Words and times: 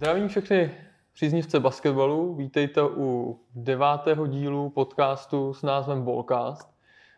Zdravím 0.00 0.28
všechny 0.28 0.70
příznivce 1.12 1.60
basketbalu. 1.60 2.34
Vítejte 2.34 2.82
u 2.82 3.40
devátého 3.54 4.26
dílu 4.26 4.70
podcastu 4.70 5.54
s 5.54 5.62
názvem 5.62 6.02
Ballcast. 6.02 6.70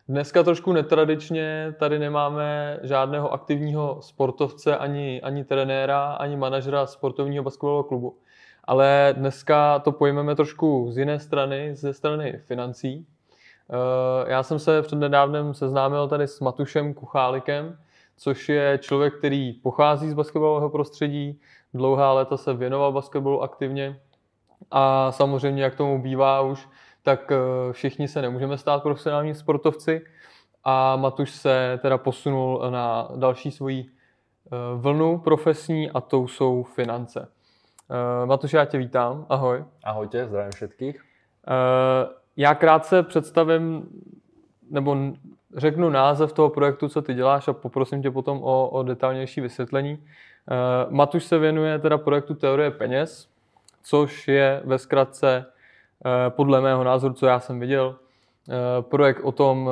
Dneska 0.09 0.43
trošku 0.43 0.73
netradičně, 0.73 1.75
tady 1.79 1.99
nemáme 1.99 2.79
žádného 2.83 3.33
aktivního 3.33 3.99
sportovce, 4.01 4.77
ani, 4.77 5.23
ani 5.23 5.45
trenéra, 5.45 6.13
ani 6.13 6.37
manažera 6.37 6.87
sportovního 6.87 7.45
basketbalového 7.45 7.85
klubu. 7.85 8.19
Ale 8.65 9.15
dneska 9.17 9.79
to 9.79 9.93
pojmeme 9.93 10.35
trošku 10.35 10.87
z 10.91 10.99
jiné 10.99 11.19
strany, 11.19 11.75
ze 11.75 11.93
strany 11.93 12.41
financí. 12.47 13.07
Eh, 13.71 14.31
já 14.31 14.43
jsem 14.43 14.59
se 14.59 14.83
před 14.83 14.97
nedávnem 14.97 15.55
seznámil 15.55 16.09
tady 16.09 16.29
s 16.29 16.41
Matušem 16.41 16.95
Kuchálikem, 16.95 17.79
což 18.17 18.49
je 18.49 18.79
člověk, 18.79 19.19
který 19.19 19.53
pochází 19.53 20.11
z 20.11 20.15
basketbalového 20.15 20.71
prostředí, 20.71 21.41
dlouhá 21.75 22.13
léta 22.13 22.37
se 22.37 22.55
věnoval 22.55 22.93
basketbalu 22.93 23.43
aktivně 23.43 24.01
a 24.71 25.13
samozřejmě, 25.13 25.63
jak 25.63 25.75
tomu 25.75 26.03
bývá 26.03 26.41
už, 26.41 26.69
tak 27.03 27.33
eh, 27.33 27.73
všichni 27.73 28.09
se 28.09 28.23
nemůžeme 28.23 28.59
stát 28.59 28.83
profesionální 28.83 29.35
sportovci 29.35 30.05
a 30.65 30.97
Matuš 30.97 31.31
se 31.31 31.79
teda 31.83 31.99
posunul 31.99 32.71
na 32.71 33.09
další 33.17 33.51
svoji 33.51 33.85
eh, 33.87 34.57
vlnu 34.77 35.19
profesní 35.19 35.91
a 35.91 36.01
to 36.01 36.29
jsou 36.29 36.63
finance. 36.63 37.29
Matuš, 38.25 38.53
já 38.53 38.65
tě 38.65 38.79
vítám, 38.79 39.27
ahoj. 39.29 39.65
Ahojte, 39.85 40.27
zdravím 40.27 40.53
všetkých. 40.53 41.03
Já 42.37 42.55
krátce 42.55 43.03
představím, 43.03 43.89
nebo 44.71 44.97
řeknu 45.57 45.91
název 45.91 46.33
toho 46.33 46.51
projektu, 46.51 46.89
co 46.89 47.03
ty 47.03 47.15
děláš 47.15 47.49
a 47.49 47.53
poprosím 47.53 48.03
tě 48.03 48.11
potom 48.11 48.43
o, 48.43 48.69
o 48.69 48.83
detailnější 48.83 49.41
vysvětlení. 49.41 50.05
Uh, 50.51 50.93
Matuš 50.93 51.25
se 51.25 51.39
věnuje 51.39 51.79
teda 51.79 51.99
projektu 51.99 52.35
Teorie 52.35 52.71
peněz, 52.71 53.29
což 53.83 54.29
je 54.29 54.63
ve 54.65 54.79
zkratce 54.79 55.45
uh, 55.47 56.13
podle 56.29 56.61
mého 56.61 56.85
názoru, 56.85 57.15
co 57.15 57.27
já 57.27 57.41
jsem 57.41 57.61
viděl, 57.61 57.87
uh, 58.49 58.55
projekt 58.81 59.21
o 59.25 59.33
tom 59.33 59.71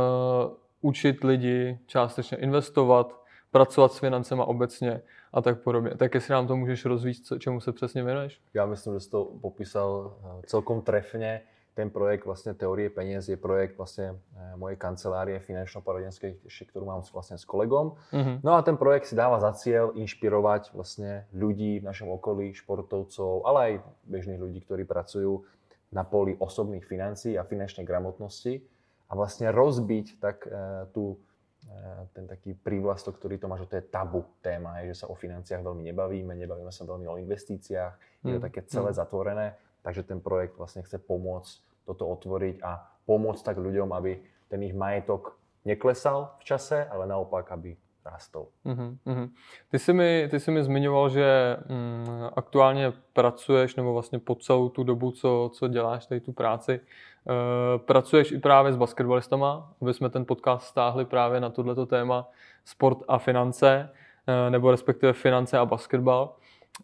učit 0.81 1.25
lidi 1.25 1.79
částečně 1.87 2.37
investovat, 2.37 3.21
pracovat 3.51 3.93
s 3.93 3.99
financema 3.99 4.45
obecně 4.45 5.03
a 5.33 5.43
tak 5.43 5.61
podobně. 5.61 5.91
Tak 5.91 6.15
jestli 6.15 6.33
nám 6.33 6.47
to 6.47 6.57
můžeš 6.57 6.84
rozvíct, 6.84 7.33
čemu 7.39 7.61
se 7.61 7.73
přesně 7.73 8.03
věnuješ? 8.03 8.41
Já 8.55 8.67
myslím, 8.67 8.95
že 8.95 9.01
jsi 9.01 9.11
to 9.11 9.25
popísal 9.41 10.15
celkom 10.47 10.83
trefně 10.83 11.41
ten 11.75 11.91
projekt 11.91 12.25
vlastně 12.25 12.55
teorie 12.55 12.91
peněz 12.91 13.29
je 13.29 13.37
projekt 13.37 13.77
vlastně 13.77 14.15
eh, 14.37 14.57
mojej 14.57 14.77
kancelárie 14.77 15.39
finančno-poradenskej, 15.39 16.37
ktorú 16.67 16.85
mám 16.85 17.03
vlastně 17.12 17.39
s 17.39 17.45
kolegom. 17.45 17.95
Mm-hmm. 18.12 18.41
No 18.43 18.55
a 18.55 18.62
ten 18.62 18.77
projekt 18.77 19.07
si 19.07 19.17
dáva 19.17 19.41
za 19.41 19.53
cieľ 19.53 19.93
inšpirovať 19.95 20.75
vlastně 20.75 21.27
ľudí 21.33 21.81
v 21.81 21.85
našom 21.85 22.11
okolí, 22.11 22.55
športovcov, 22.55 23.47
ale 23.47 23.59
aj 23.61 23.73
bežných 24.05 24.41
ľudí, 24.41 24.61
ktorí 24.61 24.85
pracujú 24.85 25.45
na 25.93 26.05
poli 26.05 26.37
osobných 26.39 26.87
financí 26.87 27.39
a 27.39 27.43
finančnej 27.43 27.87
gramotnosti 27.87 28.62
a 29.11 29.12
vlastně 29.15 29.51
rozbiť 29.51 30.21
tak 30.21 30.47
e, 30.47 30.51
tu 30.95 31.19
e, 31.67 32.07
ten 32.12 32.27
taký 32.27 32.55
prívlastok, 32.55 33.19
ktorý 33.19 33.39
to 33.39 33.49
má, 33.49 33.59
že 33.59 33.67
to 33.67 33.77
je 33.77 33.91
tabu 33.91 34.25
téma, 34.41 34.79
je, 34.81 34.95
že 34.95 35.03
sa 35.03 35.07
o 35.11 35.19
financiách 35.19 35.62
veľmi 35.62 35.83
nebavíme, 35.83 36.34
nebavíme 36.34 36.71
sa 36.71 36.87
veľmi 36.87 37.11
o 37.11 37.19
investíciách, 37.19 37.95
mm. 37.99 38.29
je 38.29 38.33
to 38.34 38.41
mhm. 38.41 38.47
také 38.47 38.61
celé 38.71 38.91
mm. 38.91 38.97
zatvorené, 38.97 39.47
takže 39.83 40.03
ten 40.03 40.20
projekt 40.20 40.56
vlastně 40.59 40.83
chce 40.83 40.98
pomôcť 40.98 41.62
toto 41.84 42.09
otvoriť 42.09 42.62
a 42.62 42.86
pomôcť 43.06 43.45
tak 43.45 43.59
ľuďom, 43.59 43.92
aby 43.92 44.22
ten 44.48 44.62
ich 44.62 44.75
majetok 44.75 45.37
neklesal 45.64 46.39
v 46.39 46.45
čase, 46.45 46.87
ale 46.87 47.06
naopak, 47.06 47.50
aby 47.50 47.77
rastol. 48.05 48.48
Mm-hmm. 48.67 49.28
Ty, 49.70 49.78
jsi 49.78 49.92
mi, 49.92 50.28
ty 50.31 50.41
jsi 50.41 50.50
mi 50.50 50.65
zmiňoval, 50.65 51.09
že 51.09 51.56
mm, 51.69 52.06
aktuálně 52.37 52.93
pracuješ, 53.12 53.77
nebo 53.77 53.93
vlastně 53.93 54.19
po 54.19 54.34
celou 54.34 54.69
tu 54.69 54.84
dobu, 54.84 55.10
co, 55.10 55.50
co 55.55 55.69
děláš 55.69 56.06
tady 56.06 56.21
tu 56.21 56.32
práci, 56.32 56.81
e, 56.81 57.78
pracuješ 57.78 58.32
i 58.32 58.38
právě 58.38 58.72
s 58.72 58.76
basketbalistama, 58.76 59.72
aby 59.82 59.94
jsme 59.94 60.10
ten 60.10 60.25
podcast 60.25 60.66
stáhli 60.66 61.05
právě 61.05 61.41
na 61.41 61.50
tohleto 61.50 61.87
téma 61.87 62.28
sport 62.65 62.99
a 63.09 63.19
finance, 63.19 63.91
e, 64.26 64.50
nebo 64.50 64.71
respektive 64.71 65.12
finance 65.12 65.59
a 65.59 65.66
basketbal. 65.66 66.34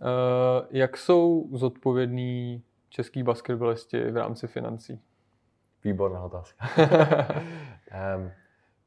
E, 0.00 0.06
jak 0.70 0.96
jsou 0.96 1.48
zodpovědní 1.52 2.62
český 2.96 3.22
basketbalisti 3.22 4.10
v 4.10 4.16
rámci 4.16 4.46
financí? 4.46 5.00
Výborná 5.84 6.24
otázka. 6.24 6.64
um, 8.16 8.30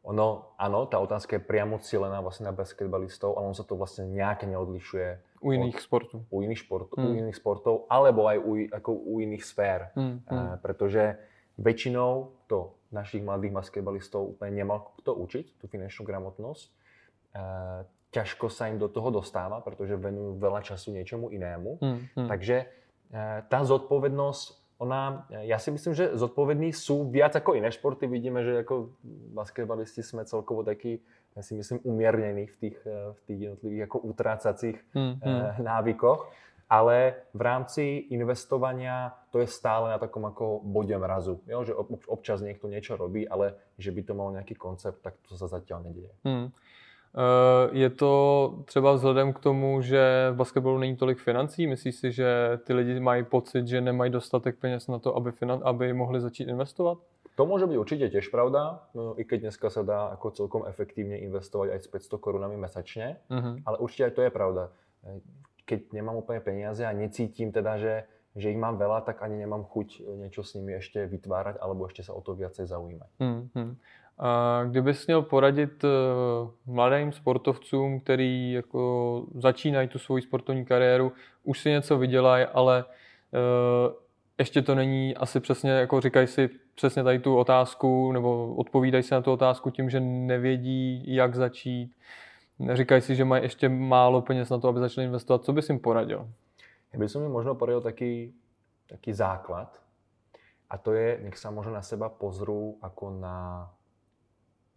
ono, 0.01 0.49
ano, 0.57 0.85
ta 0.85 0.99
otázka 0.99 1.35
je 1.35 1.39
priamo 1.39 1.77
cílená 1.79 2.21
vlastně 2.21 2.45
na 2.45 2.51
basketbalistov, 2.51 3.37
ale 3.37 3.47
on 3.47 3.53
se 3.53 3.63
to 3.63 3.75
vlastně 3.75 4.05
nějak 4.05 4.43
neodlišuje. 4.43 5.21
U 5.41 5.51
jiných 5.51 5.75
od, 5.75 5.81
sportů. 5.81 6.25
U 6.29 6.41
jiných, 6.41 6.59
sportů, 6.59 7.01
hmm. 7.01 7.11
u 7.11 7.13
jiných 7.13 7.35
sportů, 7.35 7.85
alebo 7.89 8.27
aj 8.27 8.37
u, 8.39 8.55
jako 8.55 8.93
u 8.93 9.19
jiných 9.19 9.45
sfér. 9.45 9.89
Hmm. 9.95 10.21
Uh, 10.31 10.55
protože 10.55 11.17
většinou 11.57 12.31
to 12.47 12.73
našich 12.91 13.23
mladých 13.23 13.51
basketbalistov 13.51 14.27
úplně 14.27 14.51
nemal 14.51 14.79
kto 14.97 15.13
učit, 15.13 15.53
tu 15.61 15.67
finančnou 15.67 16.05
gramotnost. 16.05 16.73
Uh, 17.35 17.85
ťažko 18.09 18.49
sa 18.49 18.67
im 18.73 18.81
do 18.81 18.89
toho 18.89 19.13
dostáva, 19.13 19.61
protože 19.61 19.93
venujú 19.93 20.41
veľa 20.41 20.61
času 20.65 20.91
něčemu 20.91 21.29
inému. 21.29 21.77
Hmm, 21.81 21.99
hmm. 22.17 22.27
Takže 22.27 22.65
tá 23.49 23.63
zodpovednosť, 23.63 24.59
ona, 24.77 25.27
já 25.29 25.59
si 25.59 25.71
myslím, 25.71 25.93
že 25.93 26.09
zodpovědní 26.13 26.73
jsou 26.73 27.09
viac 27.09 27.35
jako 27.35 27.53
iné 27.53 27.71
športy. 27.71 28.07
Vidíme, 28.07 28.43
že 28.43 28.51
jako 28.51 28.89
basketbalisti 29.33 30.03
jsme 30.03 30.25
celkovo 30.25 30.63
taky, 30.63 30.99
já 31.35 31.41
si 31.41 31.53
myslím, 31.53 31.79
umiernění 31.83 32.47
v 32.47 32.57
těch, 32.57 32.87
eh, 32.87 33.13
v 33.13 33.23
těch 33.25 33.39
jednotlivých 33.39 33.79
jako 33.79 33.99
utrácacích 33.99 34.85
hmm, 34.93 35.19
hmm. 35.21 35.65
návykoch. 35.65 36.31
Ale 36.69 37.13
v 37.33 37.41
rámci 37.41 37.83
investovania 38.09 39.17
to 39.31 39.39
je 39.39 39.47
stále 39.47 39.89
na 39.89 39.97
takom 39.97 40.23
jako 40.23 40.61
bodě 40.63 40.97
mrazu. 40.97 41.41
Jo? 41.47 41.63
Že 41.63 41.73
občas 42.07 42.41
někdo 42.41 42.67
něco 42.67 42.97
robí, 42.97 43.29
ale 43.29 43.53
že 43.77 43.91
by 43.91 44.03
to 44.03 44.13
mal 44.13 44.31
nějaký 44.31 44.55
koncept, 44.55 45.01
tak 45.01 45.13
to 45.29 45.37
se 45.37 45.47
zatím 45.47 45.83
neděje. 45.83 46.09
Hmm. 46.23 46.49
Eh, 47.15 47.69
je 47.71 47.89
to 47.89 48.53
třeba 48.65 48.93
vzhledem 48.93 49.33
k 49.33 49.39
tomu, 49.39 49.81
že 49.81 50.29
v 50.31 50.35
basketbalu 50.35 50.77
není 50.77 50.95
tolik 50.95 51.17
financí? 51.17 51.67
Myslíš 51.67 51.95
si, 51.95 52.11
že 52.11 52.59
ty 52.63 52.73
lidi 52.73 52.99
mají 52.99 53.23
pocit, 53.23 53.67
že 53.67 53.81
nemají 53.81 54.11
dostatek 54.11 54.57
peněz 54.59 54.87
na 54.87 54.99
to, 54.99 55.15
aby, 55.15 55.31
finan- 55.31 55.61
aby 55.63 55.93
mohli 55.93 56.21
začít 56.21 56.47
investovat? 56.47 56.97
To 57.35 57.45
může 57.45 57.67
být 57.67 57.77
určitě 57.77 58.09
těž 58.09 58.27
pravda, 58.27 58.83
no, 58.93 59.19
i 59.19 59.23
keď 59.23 59.41
dneska 59.41 59.69
se 59.69 59.83
dá 59.83 60.07
jako 60.11 60.31
celkom 60.31 60.63
efektivně 60.67 61.17
investovat 61.17 61.69
aj 61.71 61.79
s 61.79 61.87
500 61.87 62.19
korunami 62.19 62.57
mesačně, 62.57 63.17
mm-hmm. 63.29 63.61
ale 63.65 63.77
určitě 63.77 64.09
to 64.09 64.21
je 64.21 64.29
pravda. 64.29 64.69
Keď 65.65 65.93
nemám 65.93 66.15
úplně 66.15 66.39
peníze 66.39 66.85
a 66.85 66.91
necítím 66.91 67.51
teda, 67.51 67.77
že, 67.77 68.03
že 68.35 68.51
ich 68.51 68.57
mám 68.57 68.77
veľa, 68.77 69.01
tak 69.01 69.23
ani 69.23 69.37
nemám 69.37 69.63
chuť 69.63 70.01
něco 70.15 70.43
s 70.43 70.53
nimi 70.53 70.71
ještě 70.71 71.05
vytvárat 71.05 71.57
alebo 71.59 71.85
ještě 71.85 72.03
se 72.03 72.11
o 72.11 72.21
to 72.21 72.35
viacej 72.35 72.65
zaujímat. 72.65 73.07
Mm-hmm. 73.19 73.75
A 74.19 74.63
kdybys 74.67 75.07
měl 75.07 75.21
poradit 75.21 75.83
eh, 75.83 75.87
mladým 76.65 77.11
sportovcům, 77.11 77.99
který 77.99 78.51
jako 78.51 79.23
začínají 79.35 79.87
tu 79.87 79.99
svoji 79.99 80.21
sportovní 80.21 80.65
kariéru, 80.65 81.11
už 81.43 81.59
si 81.59 81.69
něco 81.69 81.97
vydělají, 81.97 82.45
ale 82.45 82.85
eh, 83.33 83.93
ještě 84.37 84.61
to 84.61 84.75
není 84.75 85.15
asi 85.15 85.39
přesně, 85.39 85.71
jako 85.71 86.01
říkají 86.01 86.27
si 86.27 86.49
přesně 86.75 87.03
tady 87.03 87.19
tu 87.19 87.37
otázku, 87.37 88.11
nebo 88.11 88.55
odpovídají 88.55 89.03
si 89.03 89.13
na 89.13 89.21
tu 89.21 89.31
otázku 89.31 89.69
tím, 89.69 89.89
že 89.89 89.99
nevědí, 89.99 91.03
jak 91.15 91.35
začít. 91.35 91.95
Říkají 92.73 93.01
si, 93.01 93.15
že 93.15 93.25
mají 93.25 93.43
ještě 93.43 93.69
málo 93.69 94.21
peněz 94.21 94.49
na 94.49 94.59
to, 94.59 94.67
aby 94.67 94.79
začali 94.79 95.05
investovat. 95.05 95.43
Co 95.43 95.53
bys 95.53 95.69
jim 95.69 95.79
poradil? 95.79 96.29
Já 96.93 96.99
bych 96.99 97.15
jim 97.15 97.23
možno 97.23 97.55
poradil 97.55 97.81
taký, 97.81 98.33
taký 98.89 99.13
základ. 99.13 99.79
A 100.69 100.77
to 100.77 100.93
je, 100.93 101.19
nech 101.23 101.37
se 101.37 101.51
možno 101.51 101.73
na 101.73 101.81
seba 101.81 102.09
pozrú 102.09 102.77
ako 102.81 103.09
na 103.09 103.69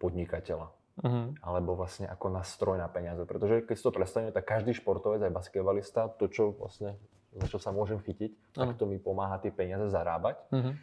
podnikateľa. 0.03 0.69
Uh-huh. 0.93 1.33
Alebo 1.41 1.79
vlastne 1.79 2.11
ako 2.11 2.35
nástroj 2.35 2.77
na 2.77 2.91
peniaze. 2.91 3.23
Pretože 3.23 3.63
keď 3.63 3.75
si 3.79 3.85
to 3.87 3.95
predstavíme, 3.95 4.35
tak 4.35 4.45
každý 4.45 4.75
športovec, 4.75 5.23
aj 5.23 5.33
basketbalista, 5.33 6.11
to, 6.19 6.27
čo 6.27 6.53
vlastne, 6.59 6.99
za 7.39 7.47
čo 7.47 7.63
sa 7.63 7.71
môžem 7.71 8.03
chytiť, 8.03 8.31
uh-huh. 8.35 8.59
tak 8.67 8.83
to 8.83 8.85
mi 8.91 8.99
pomáha 8.99 9.39
tie 9.39 9.55
peniaze 9.55 9.87
zarábať. 9.87 10.43
Uh-huh. 10.51 10.75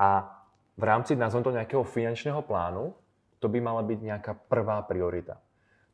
A 0.00 0.08
v 0.74 0.84
rámci, 0.88 1.14
nazvem 1.14 1.44
to 1.44 1.52
nejakého 1.52 1.84
finančného 1.84 2.40
plánu, 2.42 2.96
to 3.38 3.46
by 3.52 3.60
mala 3.60 3.84
byť 3.84 3.98
nejaká 4.00 4.32
prvá 4.48 4.80
priorita. 4.88 5.36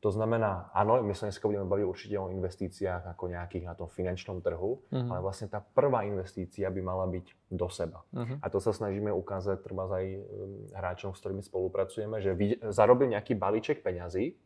To 0.00 0.10
znamená, 0.10 0.70
ano, 0.72 1.02
my 1.02 1.14
se 1.14 1.26
dneska 1.26 1.48
budeme 1.48 1.64
bavit 1.64 1.84
určitě 1.84 2.18
o 2.18 2.28
investíciách 2.28 3.06
jako 3.06 3.28
nějakých 3.28 3.66
na 3.66 3.74
tom 3.74 3.86
finančnom 3.88 4.40
trhu, 4.40 4.82
mm-hmm. 4.92 5.10
ale 5.10 5.20
vlastně 5.20 5.48
ta 5.48 5.64
prvá 5.74 6.02
investícia 6.02 6.70
by 6.70 6.82
mala 6.82 7.06
být 7.06 7.24
do 7.50 7.68
seba. 7.68 8.02
Mm-hmm. 8.14 8.38
A 8.42 8.50
to 8.50 8.60
se 8.60 8.72
snažíme 8.72 9.12
ukázat 9.12 9.60
třeba 9.60 9.94
aj 9.94 10.16
um, 10.16 10.66
hráčom, 10.74 11.14
s 11.14 11.20
kterými 11.20 11.42
spolupracujeme, 11.42 12.20
že 12.20 12.36
zarobil 12.68 13.06
nějaký 13.06 13.34
balíček 13.34 13.82
peňazí 13.82 14.36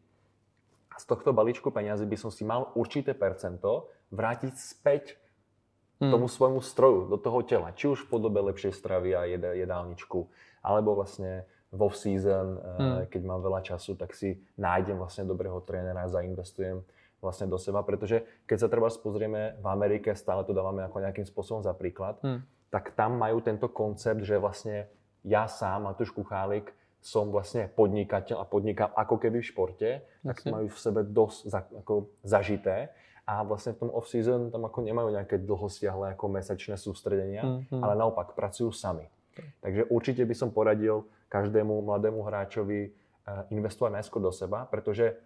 a 0.97 0.99
z 0.99 1.07
tohto 1.07 1.33
balíčku 1.33 1.71
peňazí 1.71 2.07
by 2.07 2.17
som 2.17 2.31
si 2.31 2.45
mal 2.45 2.71
určité 2.75 3.15
percento 3.15 3.89
vrátit 4.11 4.59
zpět 4.59 5.15
mm. 6.01 6.11
tomu 6.11 6.29
svojmu 6.29 6.61
stroju, 6.61 7.07
do 7.09 7.17
toho 7.17 7.43
těla. 7.43 7.71
Či 7.71 7.89
už 7.89 8.03
v 8.03 8.11
podobě 8.11 8.43
lepšej 8.43 8.73
stravy 8.73 9.17
a 9.17 9.25
jedálničku, 9.55 10.31
alebo 10.63 10.95
vlastně 10.95 11.45
v 11.75 11.81
off-season, 11.83 12.47
hmm. 12.55 13.11
keď 13.11 13.23
mám 13.27 13.43
veľa 13.43 13.67
času, 13.67 13.99
tak 13.99 14.15
si 14.15 14.39
nájdem 14.55 14.95
vlastne 14.95 15.27
dobrého 15.27 15.59
trénera, 15.67 16.07
zainvestujem 16.07 16.87
vlastne 17.19 17.51
do 17.51 17.59
seba, 17.59 17.83
pretože 17.83 18.23
keď 18.47 18.57
sa 18.63 18.69
treba 18.71 18.87
pozrieme 18.93 19.59
v 19.59 19.67
Amerike, 19.67 20.13
stále 20.15 20.47
to 20.47 20.55
dávame 20.55 20.87
ako 20.87 21.03
nejakým 21.03 21.27
spôsobom 21.27 21.65
za 21.65 21.73
príklad, 21.75 22.21
hmm. 22.23 22.71
tak 22.71 22.95
tam 22.95 23.19
majú 23.19 23.43
tento 23.43 23.67
koncept, 23.73 24.23
že 24.23 24.39
vlastne 24.39 24.87
ja 25.25 25.49
sám, 25.49 25.89
Matúš 25.89 26.13
Kuchálik, 26.13 26.71
som 27.05 27.29
vlastne 27.29 27.69
podnikateľ 27.69 28.41
a 28.41 28.49
podnikám 28.49 28.89
ako 28.97 29.21
keby 29.21 29.45
v 29.45 29.49
športe, 29.49 29.91
Jasne. 30.01 30.25
tak 30.25 30.37
majú 30.49 30.73
v 30.73 30.79
sebe 30.81 31.01
dosť 31.05 31.39
za, 31.53 31.61
ako 31.85 32.09
zažité 32.25 32.93
a 33.29 33.45
vlastne 33.45 33.77
v 33.77 33.85
tom 33.85 33.91
off-season 33.93 34.49
tam 34.49 34.65
ako 34.65 34.85
nemajú 34.85 35.09
nejaké 35.13 35.37
dlhosiahle 35.41 36.17
ako 36.17 36.25
mesačné 36.33 36.77
sústredenia, 36.81 37.45
mm-hmm. 37.45 37.81
ale 37.81 37.93
naopak 37.97 38.33
pracujú 38.33 38.73
sami. 38.73 39.05
Takže 39.61 39.85
určite 39.91 40.23
by 40.25 40.35
som 40.35 40.51
poradil 40.51 41.05
každému 41.29 41.83
mladému 41.83 42.23
hráčovi 42.23 42.81
eh, 42.87 43.55
investovať 43.55 43.91
najskôr 44.01 44.23
do 44.23 44.33
seba, 44.33 44.65
pretože 44.71 45.19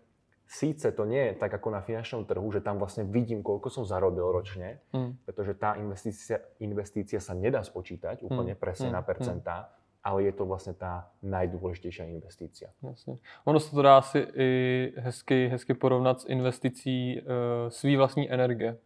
síce 0.49 0.93
to 0.93 1.05
nie 1.05 1.21
je 1.21 1.35
tak 1.35 1.55
ako 1.55 1.71
na 1.71 1.81
finančnom 1.85 2.25
trhu, 2.25 2.49
že 2.53 2.65
tam 2.65 2.81
vlastne 2.81 3.05
vidím, 3.05 3.45
koľko 3.45 3.69
som 3.69 3.85
zarobil 3.85 4.25
ročne, 4.33 4.81
mm. 4.97 5.29
pretože 5.29 5.53
tá 5.61 5.77
investícia, 5.77 6.41
investícia 6.65 7.21
sa 7.21 7.37
nedá 7.37 7.61
spočítať 7.61 8.25
úplne 8.25 8.57
mm. 8.57 8.61
presne 8.61 8.89
mm. 8.89 8.95
na 8.97 9.03
percentá, 9.05 9.57
ale 10.05 10.23
je 10.23 10.33
to 10.33 10.47
vlastně 10.47 10.73
ta 10.73 11.11
nejdůležitější 11.23 12.03
investice. 12.03 12.71
Jasně. 12.83 13.19
Ono 13.45 13.61
se 13.61 13.71
to 13.71 13.83
dá 13.83 13.99
asi 13.99 14.19
i 14.35 14.93
hezky, 14.97 15.49
hezky 15.49 15.75
porovnat 15.75 16.21
s 16.21 16.27
investicí 16.29 17.21
uh, 17.21 17.27
svý 17.69 17.97
vlastní 17.97 18.33
energie, 18.33 18.77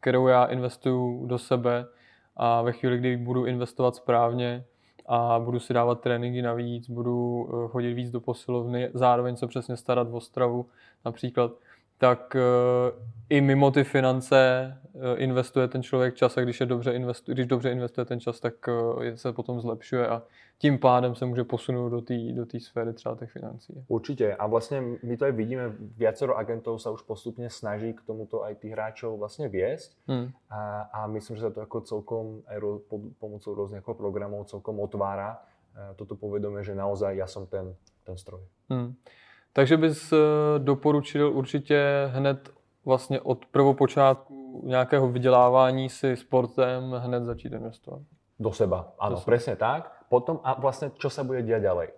kterou 0.00 0.26
já 0.26 0.44
investuju 0.44 1.26
do 1.26 1.38
sebe 1.38 1.86
a 2.36 2.62
ve 2.62 2.72
chvíli, 2.72 2.98
kdy 2.98 3.16
budu 3.16 3.44
investovat 3.44 3.96
správně 3.96 4.64
a 5.06 5.38
budu 5.38 5.60
si 5.60 5.74
dávat 5.74 6.00
tréninky 6.00 6.42
navíc, 6.42 6.90
budu 6.90 7.42
uh, 7.42 7.68
chodit 7.68 7.94
víc 7.94 8.10
do 8.10 8.20
posilovny, 8.20 8.90
zároveň 8.94 9.36
se 9.36 9.46
přesně 9.46 9.76
starat 9.76 10.08
o 10.10 10.20
stravu 10.20 10.66
například, 11.04 11.52
tak 11.98 12.36
uh, 12.36 13.02
i 13.30 13.40
mimo 13.40 13.70
ty 13.70 13.84
finance 13.84 14.36
eh, 14.94 15.16
investuje 15.16 15.68
ten 15.68 15.82
člověk 15.82 16.14
čas 16.14 16.36
a 16.36 16.40
když, 16.40 16.60
je 16.60 16.66
dobře 16.66 16.92
investuje, 16.92 17.34
když 17.34 17.46
dobře 17.46 17.70
investuje 17.70 18.04
ten 18.04 18.20
čas, 18.20 18.40
tak 18.40 18.54
eh, 19.02 19.16
se 19.16 19.32
potom 19.32 19.60
zlepšuje 19.60 20.08
a 20.08 20.22
tím 20.62 20.78
pádem 20.78 21.14
se 21.14 21.26
může 21.26 21.44
posunout 21.44 21.88
do 21.88 22.00
té 22.00 22.14
do 22.32 22.46
sféry 22.58 22.92
třeba 22.92 23.16
těch 23.16 23.30
financí. 23.30 23.84
Určitě 23.88 24.34
a 24.34 24.46
vlastně 24.46 24.82
my 25.02 25.16
to 25.16 25.24
aj 25.24 25.32
vidíme, 25.32 25.74
viacero 25.98 26.38
agentov 26.38 26.82
sa 26.82 26.90
už 26.94 27.02
postupně 27.02 27.50
snaží 27.50 27.92
k 27.92 28.06
tomuto 28.06 28.46
IT 28.50 28.64
hráčov 28.64 29.18
vlastně 29.18 29.48
věst 29.48 29.98
hmm. 30.06 30.30
a, 30.50 30.80
a 30.80 31.06
myslím, 31.06 31.36
že 31.36 31.42
sa 31.42 31.50
to 31.50 31.60
jako 31.60 31.80
celkom 31.80 32.46
aj 32.46 32.56
ro, 32.58 32.80
pomocou 33.18 33.54
různých 33.54 33.82
jako 33.82 33.94
programů 33.94 34.44
celkom 34.44 34.80
otvára 34.80 35.42
eh, 35.74 35.94
toto 35.98 36.14
povedomie, 36.14 36.62
že 36.64 36.78
naozaj 36.78 37.16
ja 37.16 37.26
som 37.26 37.46
ten, 37.46 37.74
ten 38.06 38.16
stroj. 38.16 38.46
Hmm. 38.70 38.94
Takže 39.52 39.76
bys 39.76 40.14
doporučil 40.58 41.32
určitě 41.32 42.08
hned 42.14 42.50
vlastně 42.84 43.20
od 43.20 43.46
prvopočátku 43.46 44.62
nějakého 44.66 45.08
vydělávání 45.08 45.88
si 45.88 46.16
sportem 46.16 46.92
hned 46.92 47.24
začít 47.24 47.52
investovat. 47.52 48.02
Do 48.42 48.50
seba, 48.50 48.90
áno, 48.98 49.16
do 49.16 49.22
seba. 49.22 49.28
presne 49.30 49.54
tak. 49.54 50.10
Potom 50.10 50.42
a 50.42 50.58
vlastne 50.58 50.90
čo 50.98 51.06
sa 51.06 51.22
bude 51.22 51.46
diať 51.46 51.62
ďalej? 51.62 51.88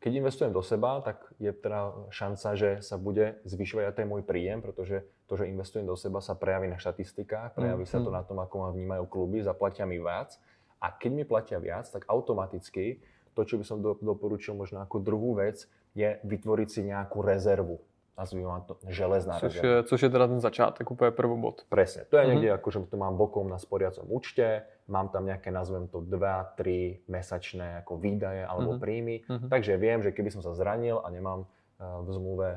Keď 0.00 0.12
investujem 0.16 0.52
do 0.56 0.64
seba, 0.64 1.04
tak 1.04 1.20
je 1.36 1.52
teda 1.52 2.08
šanca, 2.08 2.48
že 2.56 2.70
sa 2.80 2.96
bude 2.96 3.36
zvyšovať 3.44 3.84
aj 3.84 3.94
ten 4.00 4.08
môj 4.08 4.24
príjem, 4.24 4.64
pretože 4.64 5.04
to, 5.28 5.36
že 5.36 5.44
investujem 5.44 5.84
do 5.84 5.92
seba, 5.92 6.24
sa 6.24 6.32
prejaví 6.32 6.72
na 6.72 6.80
štatistikách, 6.80 7.52
prejaví 7.52 7.84
mm, 7.84 7.92
sa 7.92 8.00
to 8.00 8.08
mm. 8.08 8.16
na 8.16 8.22
tom, 8.24 8.40
ako 8.40 8.54
ma 8.64 8.68
vnímajú 8.72 9.04
kluby, 9.12 9.44
zaplatia 9.44 9.84
mi 9.84 10.00
viac. 10.00 10.40
A 10.80 10.88
keď 10.88 11.10
mi 11.12 11.24
platia 11.28 11.60
viac, 11.60 11.84
tak 11.92 12.08
automaticky 12.08 13.04
to, 13.36 13.44
čo 13.44 13.60
by 13.60 13.64
som 13.68 13.84
doporučil 13.84 14.56
možno 14.56 14.80
ako 14.80 15.04
druhú 15.04 15.36
vec, 15.36 15.68
je 15.92 16.16
vytvoriť 16.24 16.68
si 16.72 16.80
nejakú 16.88 17.20
rezervu 17.20 17.76
nazvíme 18.20 18.52
to 18.68 18.76
železná 18.92 19.40
což 19.40 19.54
je, 19.56 19.82
což 19.88 20.02
je 20.02 20.10
teda 20.10 20.26
ten 20.28 20.40
začátek, 20.40 20.90
úplně 20.90 21.10
prvobod. 21.10 21.64
Presne. 21.68 22.04
To 22.04 22.20
je 22.20 22.28
mm-hmm. 22.28 22.32
niekde, 22.36 22.48
že 22.60 22.78
to 22.92 22.96
mám 23.00 23.16
bokom 23.16 23.48
na 23.48 23.56
sporiacom 23.56 24.04
účte, 24.12 24.68
mám 24.88 25.08
tam 25.08 25.24
nejaké, 25.24 25.48
nazvem 25.48 25.88
to, 25.88 26.04
2-3 26.04 27.08
mesačné 27.08 27.80
ako 27.80 27.96
výdaje 27.96 28.44
alebo 28.44 28.76
mm-hmm. 28.76 28.84
príjmy, 28.84 29.16
mm-hmm. 29.24 29.48
takže 29.48 29.80
viem, 29.80 30.04
že 30.04 30.12
keby 30.12 30.28
som 30.28 30.44
sa 30.44 30.52
zranil 30.52 31.00
a 31.00 31.08
nemám 31.08 31.48
uh, 31.48 32.04
v 32.04 32.08
zmluve 32.12 32.48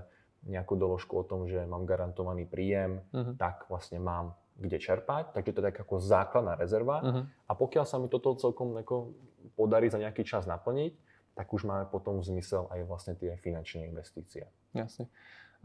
nejakú 0.44 0.76
doložku 0.76 1.16
o 1.16 1.24
tom, 1.24 1.48
že 1.48 1.64
mám 1.64 1.88
garantovaný 1.88 2.44
príjem, 2.44 3.00
mm-hmm. 3.16 3.40
tak 3.40 3.64
vlastne 3.72 4.04
mám 4.04 4.36
kde 4.60 4.78
čerpať, 4.78 5.34
takže 5.34 5.52
to 5.54 5.60
je 5.62 5.68
tak 5.74 5.78
ako 5.82 5.98
základná 5.98 6.54
rezerva. 6.54 7.02
Uh-huh. 7.02 7.24
A 7.50 7.52
pokiaľ 7.58 7.86
sa 7.90 7.98
mi 7.98 8.06
toto 8.06 8.38
celkom 8.38 8.78
ako 8.78 9.10
podarí 9.58 9.90
za 9.90 9.98
nejaký 9.98 10.22
čas 10.22 10.46
naplniť, 10.46 10.94
tak 11.34 11.50
už 11.50 11.66
máme 11.66 11.90
potom 11.90 12.22
zmysel 12.22 12.70
aj 12.70 12.86
vlastne 12.86 13.14
tie 13.18 13.34
finančné 13.42 13.90
investície. 13.90 14.46
Jasne. 14.78 15.10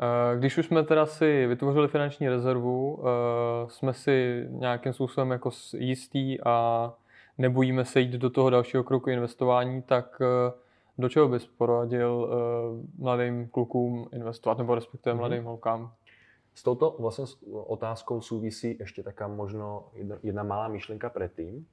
Eh, 0.03 0.39
když 0.39 0.59
už 0.59 0.67
jsme 0.67 0.83
teda 0.83 1.07
si 1.07 1.47
vytvořili 1.47 1.89
finanční 1.89 2.29
rezervu, 2.29 3.03
eh, 3.03 3.71
jsme 3.71 3.93
si 3.93 4.47
nějakým 4.51 4.93
způsobem 4.93 5.31
jako 5.31 5.51
jistý 5.77 6.41
a 6.41 6.93
nebojíme 7.39 7.85
se 7.85 8.01
jít 8.01 8.13
do 8.13 8.31
toho 8.31 8.51
dalšího 8.51 8.85
kroku 8.85 9.11
investování, 9.11 9.83
tak 9.83 10.23
eh, 10.23 10.53
do 10.99 11.09
čeho 11.09 11.29
bys 11.29 11.47
poradil 11.47 12.31
mladým 12.99 13.49
klukům 13.49 14.09
investovat, 14.13 14.59
nebo 14.59 14.75
respektive 14.75 15.15
mm-hmm. 15.15 15.19
mladým 15.19 15.45
holkám? 15.45 15.93
S 16.55 16.63
touto 16.63 16.97
vlastně 16.99 17.25
otázkou 17.53 18.21
souvisí 18.21 18.77
ještě 18.81 19.03
taká 19.03 19.29
možno 19.29 19.85
jedna, 19.95 20.17
jedna 20.23 20.43
malá 20.43 20.69
myšlenka 20.69 21.11
predtým, 21.11 21.67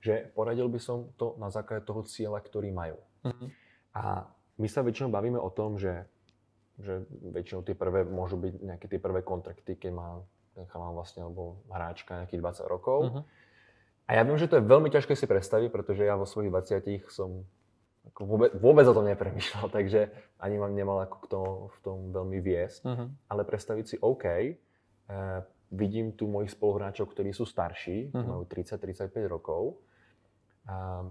že 0.00 0.30
poradil 0.34 0.68
by 0.68 0.78
som 0.78 1.06
to 1.16 1.34
na 1.38 1.50
základě 1.50 1.86
toho 1.86 2.02
cíle, 2.02 2.40
který 2.40 2.70
mají. 2.70 2.92
Mm-hmm. 3.24 3.50
A 3.94 4.30
my 4.58 4.68
sa 4.68 4.82
väčšinou 4.82 5.12
bavíme 5.12 5.38
o 5.38 5.50
tom, 5.50 5.78
že 5.78 6.06
že 6.76 7.08
väčšinou 7.08 7.64
tie 7.64 7.72
prvé 7.72 8.04
môžu 8.04 8.36
byť 8.36 8.54
nejaké 8.60 8.86
tie 8.88 9.00
prvé 9.00 9.24
kontrakty, 9.24 9.76
keď 9.80 9.92
má 9.96 10.08
ten 10.52 10.64
chalán 10.68 10.96
vlastne, 10.96 11.24
alebo 11.24 11.60
hráčka 11.68 12.24
nejakých 12.24 12.64
20 12.64 12.72
rokov. 12.72 12.98
Uh-huh. 13.08 13.22
A 14.06 14.10
ja 14.16 14.22
viem, 14.22 14.38
že 14.38 14.48
to 14.48 14.60
je 14.60 14.64
veľmi 14.64 14.88
ťažké 14.92 15.12
si 15.18 15.26
predstaviť, 15.28 15.68
pretože 15.72 16.04
ja 16.04 16.14
vo 16.16 16.28
svojich 16.28 16.52
20 16.52 17.12
som 17.12 17.44
ako 18.06 18.22
vôbec, 18.22 18.50
vôbec 18.62 18.86
o 18.86 18.94
tom 18.94 19.06
nepremýšľal, 19.10 19.66
takže 19.76 20.14
ani 20.38 20.56
mám 20.56 20.72
nemal 20.72 21.02
ako 21.02 21.16
k 21.20 21.26
tomu, 21.26 21.50
v 21.68 21.78
tom 21.82 21.98
veľmi 22.12 22.38
viesť. 22.40 22.80
Uh-huh. 22.86 23.08
Ale 23.28 23.42
predstaviť 23.44 23.84
si, 23.84 23.96
OK, 23.98 24.24
eh, 24.28 24.54
vidím 25.72 26.14
tu 26.14 26.30
mojich 26.30 26.54
spoluhráčov, 26.54 27.10
ktorí 27.10 27.34
sú 27.34 27.44
starší, 27.44 28.14
uh-huh. 28.14 28.24
majú 28.24 28.42
30-35 28.46 29.10
rokov. 29.26 29.80
Eh, 30.68 31.04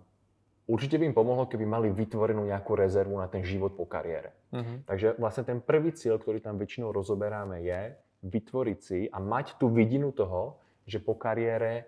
určite 0.66 0.98
by 0.98 1.10
im 1.10 1.16
pomohlo, 1.16 1.46
keby 1.46 1.66
mali 1.66 1.88
vytvorenú 1.94 2.46
nejakú 2.46 2.74
rezervu 2.74 3.18
na 3.22 3.30
ten 3.30 3.46
život 3.46 3.78
po 3.78 3.86
kariére. 3.86 4.34
Uh-huh. 4.50 4.82
Takže 4.86 5.18
vlastne 5.22 5.46
ten 5.46 5.60
prvý 5.62 5.94
cieľ, 5.94 6.18
ktorý 6.18 6.42
tam 6.42 6.58
väčšinou 6.58 6.90
rozoberáme, 6.90 7.62
je 7.62 7.94
vytvoriť 8.26 8.80
si 8.82 9.00
a 9.06 9.22
mať 9.22 9.62
tú 9.62 9.70
vidinu 9.70 10.10
toho, 10.10 10.58
že 10.90 10.98
po 10.98 11.14
kariére 11.14 11.86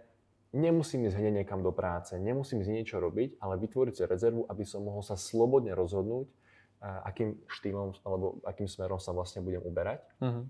nemusím 0.53 1.10
ísť 1.10 1.17
hneď 1.17 1.34
niekam 1.43 1.65
do 1.65 1.74
práce, 1.74 2.13
nemusím 2.17 2.62
ísť 2.62 2.72
niečo 2.72 2.98
robiť, 3.01 3.41
ale 3.41 3.57
vytvoriť 3.57 3.93
si 3.93 4.03
rezervu, 4.05 4.46
aby 4.46 4.63
som 4.65 4.86
mohol 4.86 5.01
sa 5.01 5.17
slobodne 5.17 5.74
rozhodnúť, 5.74 6.29
akým 6.81 7.41
štýlom 7.50 7.98
alebo 8.05 8.38
akým 8.46 8.69
smerom 8.69 9.01
sa 9.01 9.10
vlastne 9.10 9.41
budem 9.41 9.65
uberať. 9.65 10.05
Uh-huh. 10.22 10.46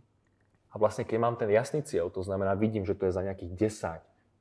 A 0.67 0.75
vlastne 0.75 1.07
keď 1.07 1.17
mám 1.23 1.39
ten 1.39 1.47
jasný 1.47 1.79
cieľ, 1.87 2.11
to 2.11 2.19
znamená 2.19 2.51
vidím, 2.59 2.83
že 2.83 2.91
to 2.91 3.07
je 3.07 3.15
za 3.15 3.23
nejakých 3.23 3.79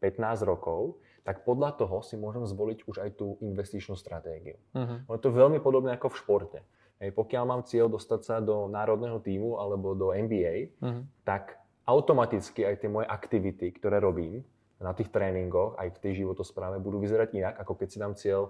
10-15 0.03 0.43
rokov, 0.43 0.99
tak 1.27 1.43
podľa 1.43 1.75
toho 1.75 2.07
si 2.07 2.15
môžem 2.15 2.47
zvoliť 2.47 2.87
už 2.87 3.03
aj 3.03 3.11
tú 3.19 3.35
investičnú 3.43 3.99
stratégiu. 3.99 4.55
Uh-huh. 4.71 5.03
je 5.11 5.19
to 5.19 5.35
veľmi 5.35 5.59
podobné 5.59 5.99
ako 5.99 6.15
v 6.15 6.19
športe. 6.23 6.59
Hej, 7.03 7.11
pokiaľ 7.19 7.45
mám 7.45 7.63
cieľ 7.67 7.91
dostať 7.91 8.21
sa 8.23 8.37
do 8.39 8.71
národného 8.71 9.19
týmu 9.19 9.59
alebo 9.59 9.99
do 9.99 10.15
NBA, 10.15 10.79
uh-huh. 10.79 10.95
Mhm. 10.95 11.03
tak 11.27 11.59
automaticky 11.83 12.63
aj 12.63 12.87
tie 12.87 12.91
moje 12.91 13.11
aktivity, 13.11 13.75
ktoré 13.75 13.99
robím 13.99 14.47
na 14.79 14.95
tých 14.95 15.11
tréninkoch, 15.11 15.75
aj 15.83 15.99
v 15.99 15.99
tej 15.99 16.13
životospráve, 16.23 16.79
budú 16.79 17.03
vyzerať 17.03 17.29
inak, 17.35 17.55
ako 17.59 17.73
keď 17.75 17.89
si 17.91 17.99
dám 17.99 18.15
cieľ 18.15 18.43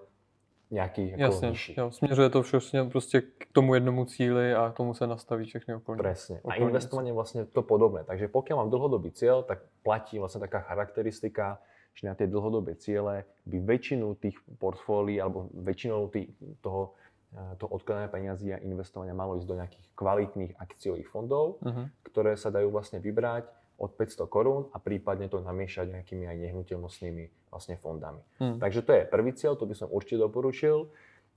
nějaký 0.71 1.11
jako 1.11 1.23
Jasně, 1.23 1.51
nižší. 1.51 1.75
Jo, 1.79 1.91
směřuje 1.91 2.31
to 2.31 2.43
všechno 2.43 2.91
prostě 2.91 3.21
k 3.21 3.47
tomu 3.53 3.75
jednomu 3.75 4.05
cíli 4.05 4.55
a 4.55 4.73
tomu 4.73 4.95
se 4.95 5.07
nastaví 5.07 5.45
všechny 5.45 5.75
okolní. 5.75 5.99
Presne. 5.99 6.41
A 6.43 6.55
investovanie 6.55 7.11
je 7.11 7.15
vlastne 7.15 7.47
to 7.47 7.63
podobné. 7.63 8.03
Takže 8.03 8.27
pokiaľ 8.27 8.57
mám 8.67 8.71
dlhodobý 8.75 9.15
cieľ, 9.15 9.47
tak 9.47 9.63
platí 9.87 10.19
vlastne 10.19 10.43
taká 10.43 10.67
charakteristika, 10.67 11.63
že 11.97 12.05
na 12.05 12.13
tie 12.13 12.29
dlhodobé 12.29 12.77
ciele 12.77 13.25
by 13.49 13.57
väčšinu 13.65 14.21
tých 14.21 14.37
portfólií 14.61 15.17
alebo 15.17 15.49
väčšinou 15.57 16.13
tých, 16.13 16.29
toho, 16.61 16.93
eh, 17.33 17.57
toho 17.57 17.71
odkladania 17.73 18.13
peniazí 18.13 18.53
a 18.53 18.61
investovania 18.61 19.17
malo 19.17 19.41
ísť 19.41 19.49
do 19.49 19.57
nejakých 19.57 19.87
kvalitných 19.97 20.53
akciových 20.61 21.09
fondov, 21.09 21.57
uh-huh. 21.65 21.89
ktoré 22.05 22.37
sa 22.37 22.53
dajú 22.53 22.69
vlastne 22.69 23.01
vybrať 23.01 23.49
od 23.77 23.93
500 23.93 24.29
korún 24.29 24.69
a 24.73 24.81
prípadne 24.81 25.29
to 25.29 25.41
namiešať 25.41 25.93
nejakými 25.93 26.25
aj 26.25 26.37
nehnuteľnostnými 26.49 27.53
vlastne 27.53 27.77
fondami. 27.77 28.25
Hmm. 28.41 28.57
Takže 28.57 28.81
to 28.81 28.93
je 28.97 29.03
prvý 29.05 29.37
cieľ, 29.37 29.53
to 29.57 29.69
by 29.69 29.77
som 29.77 29.93
určite 29.93 30.25
doporučil 30.25 30.89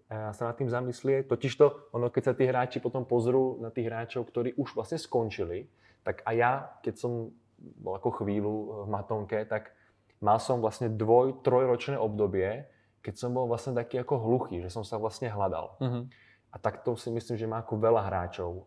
a 0.09 0.33
sa 0.33 0.49
nad 0.49 0.55
tým 0.57 0.71
zamyslieť. 0.71 1.29
Totižto, 1.29 1.93
ono, 1.93 2.09
keď 2.09 2.23
sa 2.23 2.33
tí 2.33 2.47
hráči 2.49 2.81
potom 2.81 3.05
pozrú 3.05 3.61
na 3.61 3.69
tých 3.69 3.91
hráčov, 3.91 4.25
ktorí 4.25 4.57
už 4.57 4.73
vlastne 4.73 4.97
skončili, 4.97 5.69
tak 6.01 6.25
a 6.25 6.31
ja, 6.33 6.51
keď 6.81 6.95
som 6.97 7.29
bol 7.59 7.93
ako 7.99 8.23
chvíľu 8.23 8.87
v 8.87 8.89
Matonke, 8.89 9.43
tak 9.45 9.75
mal 10.19 10.39
som 10.39 10.59
vlastne 10.59 10.91
dvoj, 10.91 11.43
trojročné 11.43 11.95
obdobie, 11.99 12.67
keď 12.99 13.15
som 13.15 13.31
bol 13.31 13.47
vlastne 13.47 13.75
taký 13.75 14.03
ako 14.03 14.15
hluchý, 14.19 14.59
že 14.59 14.69
som 14.69 14.83
sa 14.83 14.99
vlastne 14.99 15.31
hľadal. 15.31 15.79
Uh-huh. 15.79 16.03
A 16.51 16.55
takto 16.59 16.97
si 16.97 17.13
myslím, 17.13 17.37
že 17.37 17.47
má 17.47 17.61
ako 17.61 17.77
veľa 17.77 18.01
hráčov, 18.09 18.65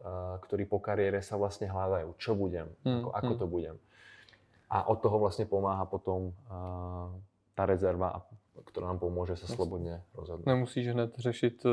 ktorí 0.48 0.70
po 0.70 0.78
kariére 0.78 1.18
sa 1.20 1.34
vlastne 1.34 1.66
hľadajú, 1.66 2.14
čo 2.14 2.38
budem, 2.38 2.70
mm, 2.86 2.88
ako, 2.88 3.08
ako 3.10 3.32
to 3.42 3.46
budem. 3.50 3.76
A 4.70 4.86
od 4.86 5.02
toho 5.02 5.18
vlastne 5.18 5.50
pomáha 5.50 5.84
potom 5.84 6.32
tá 7.52 7.66
rezerva, 7.66 8.22
která 8.64 8.86
nám 8.86 8.98
pomůže 8.98 9.36
se 9.36 9.46
slobodně 9.46 10.02
rozhodnout. 10.14 10.46
Nemusíš 10.46 10.88
hned 10.88 11.18
řešit 11.18 11.64
uh, 11.64 11.72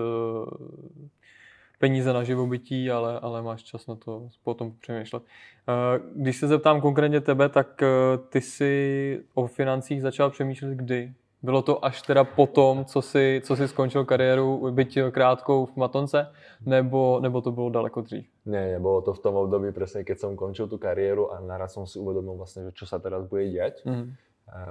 peníze 1.80 2.14
na 2.14 2.24
živobytí, 2.24 2.92
ale, 2.92 3.20
ale 3.20 3.42
máš 3.42 3.64
čas 3.64 3.88
na 3.88 3.96
to 3.96 4.30
potom 4.44 4.72
přemýšlet. 4.82 5.24
Uh, 5.24 6.22
když 6.22 6.38
se 6.38 6.48
zeptám 6.48 6.82
konkrétně 6.82 7.22
tebe, 7.22 7.50
tak 7.50 7.82
uh, 7.82 8.28
ty 8.30 8.42
jsi 8.42 9.24
o 9.34 9.48
financích 9.48 10.02
začal 10.02 10.30
přemýšlet 10.30 10.76
kdy? 10.76 11.14
Bylo 11.44 11.62
to 11.62 11.86
až 11.86 12.02
teda 12.02 12.24
potom, 12.24 12.86
co 12.86 13.02
jsi, 13.02 13.42
co 13.46 13.56
jsi 13.56 13.68
skončil 13.68 14.06
kariéru, 14.06 14.72
byť 14.72 15.00
krátkou 15.12 15.66
v 15.66 15.76
Matonce, 15.76 16.32
nebo, 16.66 17.20
nebo 17.20 17.42
to 17.42 17.52
bylo 17.52 17.70
daleko 17.70 18.02
dřív? 18.02 18.26
Ne, 18.46 18.80
bylo 18.80 19.02
to 19.02 19.14
v 19.14 19.20
tom 19.20 19.36
období 19.36 19.72
přesně, 19.72 20.04
keď 20.04 20.20
jsem 20.20 20.36
končil 20.36 20.68
tu 20.68 20.78
kariéru 20.78 21.34
a 21.34 21.40
naraz 21.40 21.74
jsem 21.74 21.88
si 21.88 22.00
uvědomil 22.00 22.34
vlastně, 22.34 22.64
že 22.64 22.72
čo 22.72 22.86
sa 22.86 23.00
teraz 23.00 23.24
bude 23.28 23.50
dět. 23.50 23.82
Mm 23.86 24.14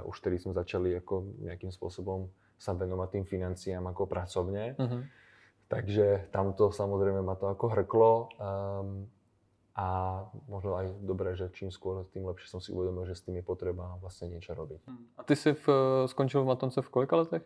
už 0.03 0.19
tedy 0.19 0.39
jsme 0.39 0.53
začali 0.53 0.91
jako 0.91 1.23
nějakým 1.39 1.71
způsobem 1.71 2.29
sa 2.59 2.73
venovať 2.73 3.09
tým 3.09 3.23
financiám 3.23 3.85
jako 3.85 4.05
pracovně. 4.05 4.75
Mm-hmm. 4.79 5.03
Takže 5.69 6.27
tam 6.31 6.53
to 6.53 6.71
samozřejmě 6.71 7.21
ma 7.21 7.35
to 7.35 7.47
jako 7.47 7.67
hrklo. 7.67 8.29
Um, 8.81 9.09
a 9.79 9.87
možno 10.51 10.75
aj 10.75 10.91
dobré, 11.07 11.39
že 11.39 11.47
čím 11.55 11.71
skôr, 11.71 12.03
tým 12.11 12.27
lepšie 12.27 12.51
som 12.51 12.59
si 12.59 12.75
uvedomil, 12.75 13.07
že 13.07 13.15
s 13.15 13.23
tým 13.23 13.39
je 13.39 13.47
potreba 13.47 13.95
vlastně 14.01 14.27
něco 14.27 14.53
robiť. 14.53 14.81
Hmm. 14.87 15.07
A 15.17 15.23
ty 15.23 15.35
jsi 15.35 15.53
v, 15.53 15.69
skončil 16.05 16.43
v 16.43 16.45
Matonce 16.45 16.81
v 16.81 16.89
kolika 16.89 17.15
letech? 17.15 17.43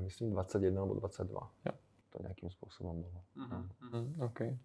Myslím 0.00 0.30
21 0.30 0.80
nebo 0.80 0.94
22. 0.94 1.50
Jo. 1.66 1.72
To 2.10 2.22
nějakým 2.22 2.50
způsobem 2.50 3.02
bylo. 3.02 3.46
Mm-hmm. 3.46 3.68
Mm-hmm. 3.90 4.24
Okay. 4.24 4.58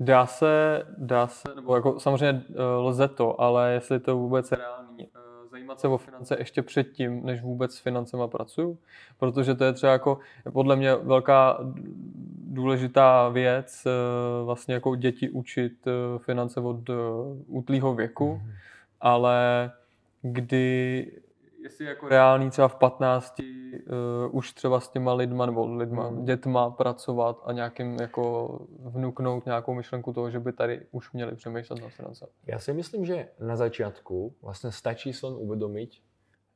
Dá 0.00 0.26
se, 0.26 0.82
dá 0.98 1.26
se, 1.26 1.54
nebo 1.54 1.76
jako 1.76 2.00
samozřejmě 2.00 2.44
eh, 2.50 2.62
lze 2.62 3.08
to, 3.08 3.40
ale 3.40 3.72
jestli 3.72 4.00
to 4.00 4.16
vůbec 4.16 4.52
reálný, 4.52 5.10
eh, 5.16 5.31
zajímat 5.52 5.80
se 5.80 5.88
o 5.88 5.98
finance 5.98 6.36
ještě 6.38 6.62
předtím, 6.62 7.26
než 7.26 7.42
vůbec 7.42 7.74
s 7.74 7.78
financema 7.78 8.28
pracuju, 8.28 8.78
protože 9.18 9.54
to 9.54 9.64
je 9.64 9.72
třeba 9.72 9.92
jako 9.92 10.18
podle 10.52 10.76
mě 10.76 10.94
velká 10.94 11.58
důležitá 12.44 13.28
věc 13.28 13.86
eh, 13.86 13.90
vlastně 14.44 14.74
jako 14.74 14.96
děti 14.96 15.30
učit 15.30 15.72
finance 16.18 16.60
od 16.60 16.90
útlýho 17.46 17.94
věku, 17.94 18.34
mm. 18.34 18.52
ale 19.00 19.70
kdy 20.22 21.06
jestli 21.62 21.84
jako 21.84 22.08
reálný 22.08 22.50
třeba 22.50 22.68
v 22.68 22.74
15 22.74 23.40
uh, 23.40 24.36
už 24.36 24.52
třeba 24.52 24.80
s 24.80 24.88
těma 24.88 25.14
lidma 25.14 25.46
nebo 25.46 25.66
lidma, 25.66 26.08
hmm. 26.08 26.24
dětma 26.24 26.70
pracovat 26.70 27.42
a 27.44 27.52
nějakým 27.52 27.96
jako 28.00 28.58
vnuknout 28.78 29.46
nějakou 29.46 29.74
myšlenku 29.74 30.12
toho, 30.12 30.30
že 30.30 30.40
by 30.40 30.52
tady 30.52 30.86
už 30.90 31.12
měli 31.12 31.36
přemýšlet 31.36 31.82
na 31.82 31.88
finance. 31.88 32.26
Já 32.46 32.58
si 32.58 32.72
myslím, 32.72 33.04
že 33.04 33.28
na 33.40 33.56
začátku 33.56 34.34
vlastně 34.42 34.72
stačí 34.72 35.12
se 35.12 35.26
uvědomit 35.26 35.90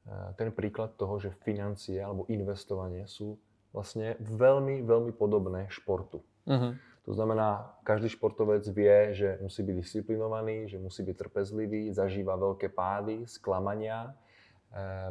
uh, 0.07 0.13
ten 0.35 0.53
příklad 0.53 0.91
toho, 0.97 1.21
že 1.21 1.31
financie 1.31 2.05
alebo 2.05 2.25
investování 2.29 3.03
jsou 3.07 3.39
vlastně 3.73 4.17
velmi, 4.21 4.83
velmi 4.83 5.13
podobné 5.13 5.67
športu. 5.71 6.23
Mm-hmm. 6.47 6.77
To 7.05 7.15
znamená, 7.15 7.79
každý 7.85 8.09
športovec 8.09 8.69
vie, 8.69 9.15
že 9.15 9.39
musí 9.43 9.63
být 9.63 9.75
disciplinovaný, 9.75 10.69
že 10.69 10.79
musí 10.79 11.03
být 11.03 11.17
trpezlivý, 11.17 11.93
zažívá 11.93 12.37
velké 12.37 12.69
pády, 12.69 13.27
sklamania, 13.27 14.15
Eh, 14.15 14.35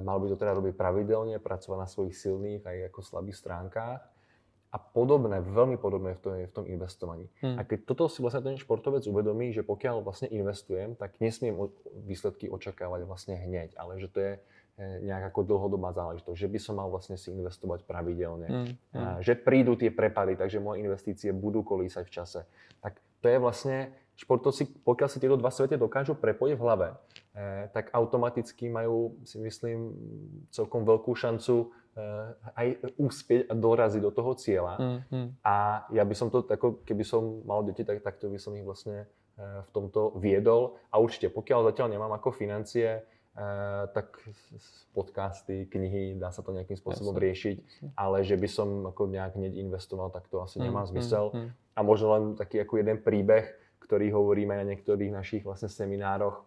mal 0.02 0.18
by 0.22 0.28
to 0.30 0.38
teda 0.38 0.54
robiť 0.58 0.74
pravidelne, 0.78 1.42
pracovať 1.42 1.78
na 1.80 1.88
svojich 1.90 2.16
silných 2.16 2.62
aj 2.66 2.78
ako 2.94 3.00
slabých 3.02 3.38
stránkách. 3.40 4.02
A 4.76 4.78
podobné, 4.78 5.40
veľmi 5.40 5.80
podobné 5.80 6.20
v 6.20 6.22
tom, 6.22 6.34
v 6.36 6.52
tom 6.52 6.66
investovaní. 6.68 7.32
Hmm. 7.40 7.56
A 7.56 7.64
keď 7.64 7.88
toto 7.88 8.12
si 8.12 8.20
vlastne 8.20 8.44
ten 8.44 8.60
športovec 8.60 9.08
uvedomí, 9.08 9.56
že 9.56 9.64
pokiaľ 9.64 10.04
vlastne 10.04 10.28
investujem, 10.28 11.00
tak 11.00 11.16
nesmiem 11.24 11.56
výsledky 12.04 12.52
očakávať 12.52 13.08
vlastne 13.08 13.40
hneď, 13.40 13.72
ale 13.80 14.04
že 14.04 14.12
to 14.12 14.20
je 14.20 14.34
eh, 14.36 15.00
nejak 15.00 15.32
ako 15.32 15.48
dlhodobá 15.48 15.96
záležitosť, 15.96 16.36
že 16.36 16.52
by 16.52 16.60
som 16.60 16.76
mal 16.76 16.92
vlastne 16.92 17.16
si 17.16 17.32
investovať 17.32 17.88
pravidelne, 17.88 18.48
hmm. 18.52 18.68
Hmm. 18.92 19.24
že 19.24 19.40
prídu 19.40 19.80
tie 19.80 19.96
prepady, 19.96 20.36
takže 20.36 20.60
moje 20.60 20.84
investície 20.84 21.32
budú 21.32 21.64
kolísať 21.64 22.04
v 22.04 22.12
čase. 22.12 22.44
Tak 22.84 23.00
to 23.24 23.32
je 23.32 23.38
vlastne 23.40 23.96
športovci, 24.16 24.84
pokiaľ 24.84 25.10
si 25.12 25.20
tieto 25.20 25.36
dva 25.36 25.52
svety 25.52 25.76
dokážu 25.76 26.16
prepojiť 26.16 26.56
v 26.56 26.64
hlave, 26.64 26.88
eh, 27.36 27.68
tak 27.76 27.92
automaticky 27.92 28.72
majú, 28.72 29.20
si 29.28 29.38
myslím, 29.44 29.92
celkom 30.56 30.88
veľkú 30.88 31.12
šancu 31.12 31.72
eh, 31.96 32.56
aj 32.56 32.68
úspieť 32.96 33.52
a 33.52 33.54
doraziť 33.54 34.02
do 34.02 34.12
toho 34.16 34.32
cieľa. 34.40 34.76
Mm, 34.80 35.00
mm. 35.12 35.28
A 35.44 35.86
ja 35.92 36.04
by 36.08 36.16
som 36.16 36.32
to, 36.32 36.48
ako 36.48 36.84
keby 36.88 37.04
som 37.04 37.44
mal 37.44 37.64
deti, 37.68 37.84
tak 37.84 38.00
takto 38.04 38.32
by 38.32 38.40
som 38.40 38.56
ich 38.56 38.64
vlastne 38.64 39.04
eh, 39.04 39.60
v 39.68 39.70
tomto 39.76 40.16
viedol. 40.16 40.80
A 40.96 41.04
určite, 41.04 41.28
pokiaľ 41.28 41.76
zatiaľ 41.76 41.92
nemám 41.92 42.16
ako 42.16 42.32
financie, 42.32 43.04
tak 43.92 44.16
podcasty, 44.96 45.68
knihy, 45.68 46.16
dá 46.16 46.32
sa 46.32 46.40
to 46.40 46.56
nejakým 46.56 46.80
spôsobom 46.80 47.20
Jasne. 47.20 47.26
riešiť, 47.28 47.58
ale 48.00 48.24
že 48.24 48.40
by 48.40 48.48
som 48.48 48.88
ako 48.88 49.12
nejak 49.12 49.36
hneď 49.36 49.60
investoval, 49.60 50.08
tak 50.08 50.32
to 50.32 50.40
asi 50.40 50.56
mm, 50.56 50.64
nemá 50.64 50.88
zmysel. 50.88 51.36
Mm, 51.36 51.40
mm. 51.44 51.50
A 51.76 51.80
možno 51.84 52.08
len 52.16 52.24
taký 52.40 52.64
ako 52.64 52.80
jeden 52.80 53.04
príbeh, 53.04 53.52
ktorý 53.86 54.10
hovoríme 54.10 54.58
na 54.58 54.66
niektorých 54.66 55.14
našich 55.14 55.46
vlastne 55.46 55.70
seminároch, 55.70 56.42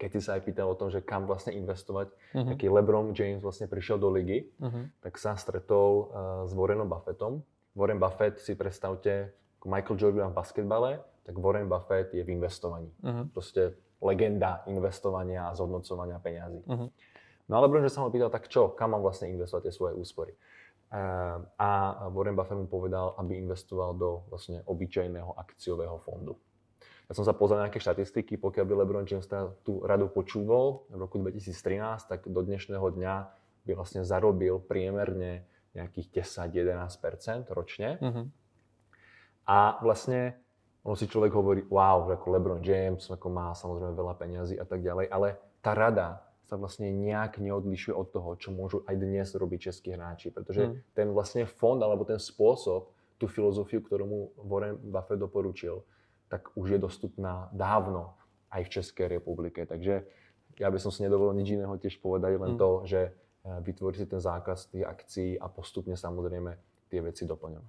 keď 0.00 0.10
si 0.16 0.20
sa 0.24 0.38
aj 0.38 0.42
pýtal 0.48 0.70
o 0.70 0.78
tom, 0.78 0.88
že 0.88 1.04
kam 1.04 1.28
vlastne 1.28 1.52
investovať, 1.52 2.08
uh-huh. 2.08 2.48
taký 2.54 2.70
LeBron 2.70 3.12
James 3.12 3.44
vlastne 3.44 3.68
prišiel 3.68 4.00
do 4.00 4.08
ligy, 4.08 4.48
uh-huh. 4.62 4.88
tak 5.04 5.20
sa 5.20 5.34
stretol 5.34 5.90
uh, 5.92 6.06
s 6.48 6.54
Warrenom 6.54 6.88
Buffettom. 6.88 7.42
Warren 7.74 8.00
Buffett 8.00 8.40
si 8.40 8.54
predstavte, 8.54 9.34
Michael 9.66 9.98
Jordan 9.98 10.30
v 10.32 10.38
basketbale, 10.38 10.90
tak 11.26 11.34
Warren 11.36 11.68
Buffett 11.68 12.14
je 12.14 12.22
v 12.22 12.30
investovaní. 12.30 12.88
Uh-huh. 13.02 13.26
Proste 13.28 13.74
legenda 13.98 14.62
investovania 14.70 15.50
a 15.50 15.54
zhodnocovania 15.58 16.22
peňazí. 16.22 16.62
Uh-huh. 16.64 16.88
No 17.50 17.52
ale 17.58 17.66
LeBron, 17.66 17.84
že 17.84 17.92
sa 17.92 18.06
ho 18.06 18.14
pýtal, 18.14 18.30
tak 18.30 18.46
čo, 18.46 18.72
kam 18.72 18.94
mám 18.94 19.02
vlastne 19.02 19.28
investovať 19.34 19.68
tie 19.68 19.74
svoje 19.74 19.98
úspory? 19.98 20.32
Ehm, 20.88 21.44
a 21.60 21.68
Warren 22.08 22.32
Buffett 22.32 22.56
mu 22.56 22.64
povedal, 22.64 23.12
aby 23.20 23.36
investoval 23.36 23.92
do 23.92 24.24
vlastne 24.32 24.64
obyčajného 24.64 25.36
akciového 25.36 26.00
fondu. 26.00 26.40
Ja 27.08 27.16
som 27.16 27.24
sa 27.24 27.36
pozrel 27.36 27.60
na 27.60 27.68
nejaké 27.68 27.80
štatistiky, 27.80 28.40
pokiaľ 28.40 28.64
by 28.68 28.74
LeBron 28.84 29.08
James 29.08 29.28
tú 29.64 29.84
radu 29.84 30.08
počúval 30.12 30.88
v 30.92 31.00
roku 31.00 31.20
2013, 31.20 32.08
tak 32.08 32.28
do 32.28 32.40
dnešného 32.40 32.84
dňa 32.84 33.14
by 33.64 33.72
vlastne 33.76 34.04
zarobil 34.04 34.60
priemerne 34.60 35.44
nejakých 35.76 36.24
10-11% 36.24 37.48
ročne. 37.52 38.00
Mm-hmm. 38.00 38.26
A 39.48 39.80
vlastne 39.80 40.36
on 40.84 40.96
si 40.96 41.04
človek 41.04 41.32
hovorí, 41.36 41.64
wow, 41.68 42.08
ako 42.08 42.32
LeBron 42.32 42.62
James 42.64 43.04
ako 43.08 43.28
má 43.28 43.52
samozrejme 43.52 43.92
veľa 43.92 44.14
peňazí 44.16 44.56
a 44.56 44.64
tak 44.64 44.80
ďalej, 44.80 45.08
ale 45.12 45.36
tá 45.60 45.76
rada 45.76 46.27
sa 46.48 46.56
vlastne 46.56 46.88
nejak 46.88 47.44
neodlišuje 47.44 47.92
od 47.92 48.08
toho, 48.08 48.30
čo 48.40 48.56
môžu 48.56 48.80
aj 48.88 48.96
dnes 48.96 49.28
robiť 49.36 49.68
českí 49.68 49.92
hráči. 49.92 50.32
Pretože 50.32 50.64
hmm. 50.64 50.96
ten 50.96 51.12
vlastne 51.12 51.44
fond 51.44 51.76
alebo 51.76 52.08
ten 52.08 52.16
spôsob, 52.16 52.88
tú 53.20 53.28
filozofiu, 53.28 53.84
ktorú 53.84 54.04
mu 54.08 54.20
Warren 54.40 54.80
Buffett 54.80 55.20
doporučil, 55.20 55.84
tak 56.32 56.48
už 56.56 56.76
je 56.76 56.78
dostupná 56.80 57.52
dávno 57.52 58.16
aj 58.48 58.64
v 58.64 58.72
České 58.80 59.08
republike. 59.08 59.66
Takže 59.68 60.08
ja 60.56 60.68
by 60.72 60.78
som 60.80 60.88
si 60.88 61.04
nedovolil 61.04 61.36
nič 61.36 61.52
iného 61.52 61.76
tiež 61.76 62.00
povedať, 62.00 62.40
len 62.40 62.56
hmm. 62.56 62.60
to, 62.60 62.70
že 62.88 63.00
eh, 63.04 63.12
vytvorí 63.60 64.00
si 64.00 64.08
ten 64.08 64.20
zákaz 64.20 64.72
tých 64.72 64.88
akcií 64.88 65.36
a 65.36 65.48
postupně 65.48 65.96
samozřejmě 65.96 66.58
ty 66.88 67.00
věci 67.00 67.26
doplňovat. 67.26 67.68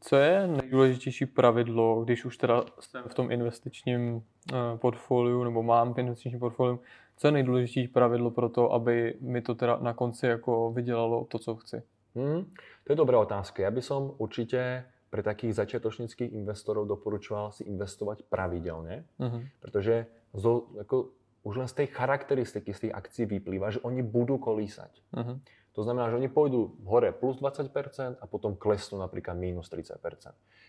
Co 0.00 0.16
je 0.16 0.46
nejdůležitější 0.46 1.26
pravidlo, 1.26 2.04
když 2.04 2.24
už 2.24 2.36
teda 2.36 2.64
jsem 2.80 3.04
v 3.08 3.14
tom 3.14 3.30
investičním 3.30 4.22
eh, 4.52 4.78
portfoliu 4.78 5.44
nebo 5.44 5.62
mám 5.62 5.94
v 5.94 5.98
investičním 5.98 6.40
portfoliu, 6.40 6.80
co 7.20 7.28
je 7.28 7.32
nejdůležitější 7.32 7.88
pravidlo 7.88 8.30
pro 8.30 8.48
to, 8.48 8.72
aby 8.72 9.14
mi 9.20 9.42
to 9.42 9.54
teda 9.54 9.78
na 9.80 9.92
konci 9.92 10.26
jako 10.26 10.72
vydělalo 10.72 11.24
to, 11.24 11.38
co 11.38 11.56
chci? 11.56 11.82
Hmm, 12.14 12.44
to 12.84 12.92
je 12.92 12.96
dobrá 12.96 13.18
otázka. 13.20 13.62
Já 13.62 13.70
bych 13.70 13.84
som 13.84 14.12
určitě 14.18 14.84
pre 15.10 15.22
takých 15.22 15.54
začiatočnických 15.54 16.32
investorov 16.32 16.86
doporučoval 16.86 17.52
si 17.52 17.66
investovať 17.66 18.22
pravidelne, 18.30 19.04
mm-hmm. 19.20 19.42
pretože 19.60 20.06
zo, 20.34 20.70
jako, 20.78 21.10
už 21.42 21.56
len 21.56 21.68
z 21.68 21.72
tej 21.72 21.86
charakteristiky 21.86 22.74
z 22.74 22.80
tých 22.80 22.94
akcií 22.94 23.26
vyplýva, 23.26 23.70
že 23.70 23.82
oni 23.82 24.02
budú 24.06 24.38
kolísať. 24.38 25.02
Mm-hmm. 25.10 25.36
To 25.74 25.80
znamená, 25.82 26.10
že 26.10 26.16
oni 26.16 26.30
pôjdu 26.30 26.78
hore 26.86 27.12
plus 27.12 27.42
20% 27.42 28.22
a 28.22 28.24
potom 28.26 28.54
klesnú 28.54 29.02
napríklad 29.02 29.34
minus 29.34 29.66
30%. 29.68 29.98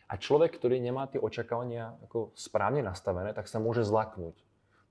A 0.09 0.13
človek, 0.17 0.57
ktorý 0.57 0.81
nemá 0.81 1.05
tie 1.07 1.21
očakávania 1.21 1.95
ako 2.03 2.33
správne 2.33 2.81
nastavené, 2.81 3.33
tak 3.37 3.47
sa 3.47 3.61
môže 3.61 3.85
zlaknúť. 3.85 4.41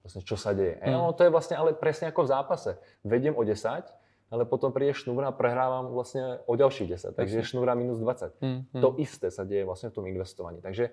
Vlastne, 0.01 0.23
čo 0.25 0.37
sa 0.37 0.57
deje. 0.57 0.81
Mm. 0.81 0.97
No, 0.97 1.13
to 1.13 1.29
je 1.29 1.31
vlastne 1.33 1.61
ale 1.61 1.77
presne 1.77 2.09
ako 2.09 2.25
v 2.25 2.31
zápase. 2.33 2.71
Vediem 3.05 3.37
o 3.37 3.43
10, 3.45 3.85
ale 4.31 4.43
potom 4.49 4.73
príde 4.73 4.97
šnúra 4.97 5.29
a 5.29 5.37
prehrávam 5.37 5.93
vlastne 5.93 6.41
o 6.49 6.55
ďalších 6.57 6.89
10. 7.13 7.19
Takže 7.19 7.35
je 7.43 7.45
šnúra 7.45 7.77
minus 7.77 8.01
20. 8.01 8.41
Mm, 8.41 8.49
mm. 8.73 8.81
To 8.81 8.97
isté 8.97 9.29
sa 9.29 9.45
deje 9.45 9.67
vlastne 9.67 9.93
v 9.93 9.97
tom 10.01 10.07
investovaní. 10.09 10.63
Takže 10.65 10.89
e, 10.89 10.93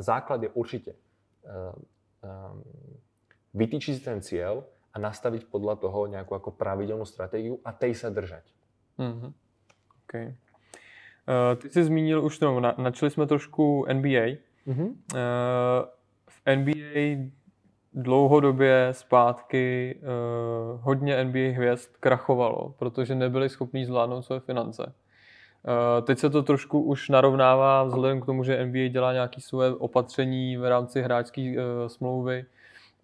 základ 0.00 0.40
je 0.46 0.50
určite 0.54 0.94
e, 0.94 0.98
e, 2.22 2.30
vytýčiť 3.52 3.92
si 3.92 4.02
ten 4.02 4.22
cieľ, 4.24 4.64
a 4.94 4.96
nastaviť 5.02 5.50
podľa 5.50 5.82
toho 5.82 6.06
nejakú 6.06 6.38
ako 6.38 6.54
pravidelnú 6.54 7.02
stratégiu 7.02 7.58
a 7.66 7.74
tej 7.74 7.98
sa 7.98 8.14
držať. 8.14 8.46
Mm-hmm. 8.94 9.30
Okay. 10.06 10.38
ty 11.58 11.66
jsi 11.70 11.84
zmínil 11.84 12.22
už, 12.24 12.40
no, 12.40 12.60
na, 12.60 12.74
načali 12.78 13.10
jsme 13.10 13.26
trošku 13.26 13.86
NBA. 13.92 14.38
Mm-hmm. 14.66 14.90
Uh, 15.12 15.90
v 16.30 16.36
NBA 16.46 17.04
dlouhodobě 17.94 18.88
zpátky 18.92 19.98
uh, 20.02 20.80
hodně 20.82 21.24
NBA 21.24 21.56
hvězd 21.56 21.90
krachovalo, 22.00 22.74
protože 22.78 23.14
nebyli 23.14 23.48
schopni 23.48 23.86
zvládnout 23.86 24.22
své 24.22 24.40
finance. 24.40 24.82
Uh, 24.82 26.04
teď 26.04 26.18
se 26.18 26.30
to 26.30 26.42
trošku 26.42 26.82
už 26.82 27.08
narovnává 27.08 27.84
vzhledem 27.84 28.20
k 28.20 28.26
tomu, 28.26 28.44
že 28.44 28.66
NBA 28.66 28.88
dělá 28.88 29.12
nějaké 29.12 29.40
své 29.40 29.74
opatření 29.74 30.56
v 30.56 30.68
rámci 30.68 31.02
hráčské 31.02 31.54
uh, 31.56 31.88
smlouvy. 31.88 32.44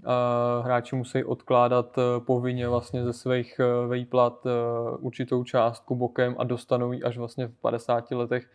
Uh, 0.00 0.64
hráči 0.64 0.97
musí 0.97 1.25
odkládat 1.25 1.99
uh, 1.99 2.25
povinně 2.25 2.68
vlastně 2.68 3.04
ze 3.04 3.12
svých 3.12 3.61
uh, 3.61 3.92
výplat 3.92 4.47
uh, 4.47 4.52
určitou 5.00 5.44
částku 5.44 5.97
bokem 5.97 6.35
a 6.38 6.44
dostanou 6.44 6.92
ji 6.92 7.02
až 7.02 7.18
vlastně 7.18 7.47
v 7.47 7.56
50 7.61 8.11
letech 8.11 8.50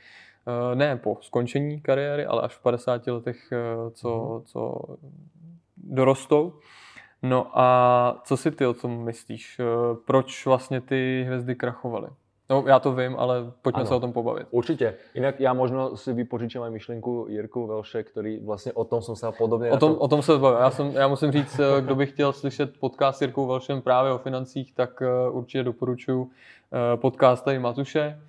ne 0.73 0.97
po 0.97 1.17
skončení 1.21 1.81
kariéry, 1.81 2.25
ale 2.25 2.41
až 2.41 2.55
v 2.55 2.61
50 2.61 3.07
letech, 3.07 3.53
co, 3.91 4.35
mhm. 4.35 4.45
co 4.45 4.79
dorostou. 5.85 6.53
No 7.21 7.59
a 7.59 8.21
co 8.23 8.37
si 8.37 8.51
ty 8.51 8.65
o 8.65 8.73
tom 8.73 9.03
myslíš? 9.03 9.59
Eh, 9.59 9.63
proč 10.05 10.45
vlastně 10.45 10.81
ty 10.81 11.23
hvězdy 11.27 11.55
krachovaly? 11.55 12.07
No, 12.49 12.63
já 12.67 12.79
to 12.79 12.93
vím, 12.93 13.15
ale 13.17 13.51
pojďme 13.61 13.79
ano, 13.81 13.87
se 13.87 13.95
o 13.95 13.99
tom 13.99 14.13
pobavit. 14.13 14.47
Určitě. 14.51 14.95
Jinak 15.13 15.39
já 15.39 15.53
možno 15.53 15.97
si 15.97 16.13
vypožičím 16.13 16.61
aj 16.61 16.71
myšlenku 16.71 17.25
Jirku 17.29 17.67
Velše, 17.67 18.03
který 18.03 18.39
vlastně 18.39 18.73
o 18.73 18.83
tom 18.83 19.01
jsem 19.01 19.15
se 19.15 19.27
podobně... 19.37 19.71
O 19.71 19.77
tom, 19.77 19.93
to... 19.93 19.99
o 19.99 20.07
tom 20.07 20.21
se 20.21 20.37
bavím. 20.37 20.59
Já, 20.59 20.71
jsem, 20.71 20.91
já 20.91 21.07
musím 21.07 21.31
říct, 21.31 21.59
eh, 21.59 21.81
kdo 21.81 21.95
by 21.95 22.05
chtěl 22.05 22.33
slyšet 22.33 22.79
podcast 22.79 23.17
s 23.17 23.21
Jirkou 23.21 23.47
Velšem 23.47 23.81
právě 23.81 24.11
o 24.11 24.17
financích, 24.17 24.73
tak 24.73 25.01
eh, 25.01 25.29
určitě 25.29 25.63
doporučuji 25.63 26.29
podcast 26.95 27.45
tady 27.45 27.59
Matuše 27.59 28.19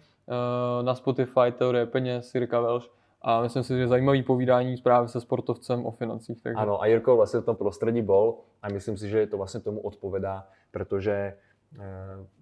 na 0.82 0.94
Spotify 0.94 1.52
Teorie 1.58 1.86
peněz, 1.86 2.34
Jirka 2.34 2.60
Velš 2.60 2.90
a 3.26 3.42
myslím 3.42 3.62
si, 3.62 3.78
že 3.78 3.88
zajímavý 3.88 4.22
povídání 4.22 4.76
právě 4.76 5.08
se 5.08 5.20
sportovcem 5.20 5.86
o 5.86 5.90
financích. 5.90 6.42
Takže... 6.42 6.56
Ano, 6.56 6.82
a 6.82 6.86
Jirko 6.86 7.16
vlastně 7.16 7.40
v 7.40 7.44
tom 7.44 7.56
prostředí 7.56 8.02
bol 8.02 8.38
a 8.62 8.68
myslím 8.68 8.96
si, 8.96 9.08
že 9.08 9.26
to 9.26 9.36
vlastně 9.36 9.60
tomu 9.60 9.80
odpovedá, 9.80 10.48
protože 10.70 11.12
e, 11.12 11.36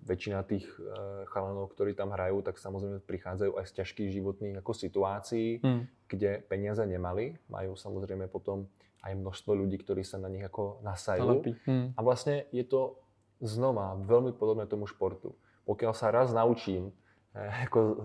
většina 0.07 0.43
těch 0.43 0.81
e, 0.81 0.93
chalanů, 1.25 1.67
kteří 1.67 1.95
tam 1.95 2.11
hrají, 2.11 2.43
tak 2.43 2.59
samozřejmě 2.59 2.99
přicházejí 2.99 3.53
aj 3.57 3.67
z 3.67 3.73
těžkých 3.73 4.12
životních 4.12 4.55
jako 4.55 4.75
situací, 4.75 5.61
hmm. 5.64 5.87
kde 6.09 6.43
peníze 6.49 6.87
nemali. 6.87 7.37
Mají 7.49 7.71
samozřejmě 7.75 8.26
potom 8.26 8.67
aj 9.03 9.14
množstvo 9.14 9.55
lidí, 9.55 9.79
kteří 9.79 10.05
se 10.05 10.19
na 10.19 10.29
nich 10.29 10.43
jako 10.43 10.79
nasají. 10.83 11.43
Hmm. 11.67 11.93
A 11.97 12.03
vlastně 12.03 12.45
je 12.53 12.64
to 12.64 12.97
znova 13.41 13.97
velmi 13.99 14.33
podobné 14.33 14.67
tomu 14.67 14.87
športu. 14.87 15.35
Pokud 15.64 15.97
se 15.97 16.11
raz 16.11 16.33
naučím 16.33 16.93
Eh, 16.93 17.03
jako, 17.35 17.97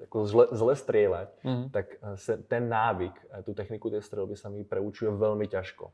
jako 0.00 0.26
zle, 0.26 0.46
zle 0.52 0.74
strieľať, 0.76 1.28
mm. 1.44 1.64
tak 1.70 1.86
eh, 1.96 2.16
se 2.16 2.36
ten 2.36 2.68
návyk, 2.68 3.14
eh, 3.30 3.42
tu 3.42 3.54
techniku 3.54 3.90
té 3.90 4.02
střelby 4.02 4.36
sa 4.36 4.48
mi 4.48 4.64
preučuje 4.64 5.10
velmi 5.10 5.48
ťažko. 5.48 5.92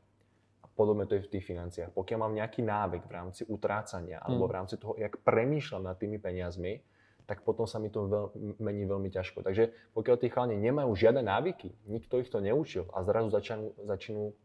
A 0.63 0.67
podobně 0.75 1.05
to 1.05 1.15
je 1.15 1.21
v 1.21 1.27
těch 1.27 1.45
financiách. 1.45 1.89
Pokud 1.93 2.17
mám 2.17 2.35
nějaký 2.35 2.61
návyk 2.61 3.05
v 3.05 3.11
rámci 3.11 3.45
utrácania 3.45 4.19
mm. 4.19 4.23
alebo 4.27 4.47
v 4.47 4.51
rámci 4.51 4.77
toho, 4.77 4.95
jak 4.97 5.17
premýšľam 5.17 5.83
nad 5.83 5.97
tými 5.97 6.19
peniazmi, 6.19 6.81
tak 7.25 7.47
potom 7.47 7.63
sa 7.63 7.79
mi 7.79 7.87
to 7.87 8.11
veľ, 8.11 8.25
mení 8.59 8.83
veľmi 8.83 9.07
ťažko. 9.07 9.39
Takže 9.39 9.71
pokiaľ 9.95 10.15
tí 10.19 10.27
chalani 10.27 10.59
nemajú 10.59 10.91
žiadne 10.91 11.23
návyky, 11.23 11.71
nikto 11.87 12.19
ich 12.19 12.27
to 12.27 12.43
neučil 12.43 12.91
a 12.91 13.07
zrazu 13.07 13.31
začnú, 13.31 13.71
začnú 13.87 14.35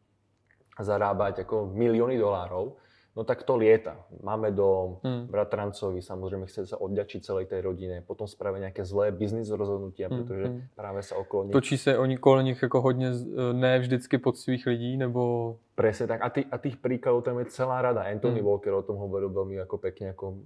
zarábať 0.78 1.42
ako 1.42 1.72
milióny 1.74 2.14
dolárov, 2.14 2.78
No 3.16 3.24
tak 3.24 3.42
to 3.48 3.56
lieta. 3.56 3.96
Máme 4.22 4.52
do 4.52 5.00
hmm. 5.00 5.32
bratrancovi, 5.32 6.04
samozrejme 6.04 6.44
chce 6.44 6.68
sa 6.68 6.76
odďačiť 6.76 7.24
celej 7.24 7.48
tej 7.48 7.64
rodine, 7.64 8.04
potom 8.04 8.28
spravia 8.28 8.68
nejaké 8.68 8.84
zlé 8.84 9.08
biznis 9.08 9.48
rozhodnutia, 9.48 10.12
hmm. 10.12 10.16
protože 10.20 10.44
hmm. 10.44 10.62
právě 10.76 11.02
se 11.02 11.14
okolo 11.14 11.44
nich... 11.44 11.52
Točí 11.52 11.78
se 11.78 11.98
oni 11.98 12.18
okolo 12.18 12.40
nich 12.40 12.62
jako 12.62 12.80
hodně, 12.80 13.10
ne 13.52 13.78
vždycky 13.78 14.20
svých 14.34 14.66
lidí, 14.66 14.96
nebo... 14.96 15.56
Presne 15.74 16.06
tak. 16.06 16.20
A, 16.22 16.28
tý, 16.28 16.44
a 16.50 16.58
tých 16.58 16.76
príkladov 16.76 17.24
tam 17.24 17.38
je 17.38 17.52
celá 17.52 17.82
rada. 17.82 18.04
Anthony 18.04 18.40
hmm. 18.40 18.48
Walker 18.48 18.72
o 18.72 18.82
tom 18.82 18.96
hovoril 18.96 19.28
veľmi 19.28 19.60
jako 19.60 19.76
pekne, 19.78 20.16
ako 20.16 20.40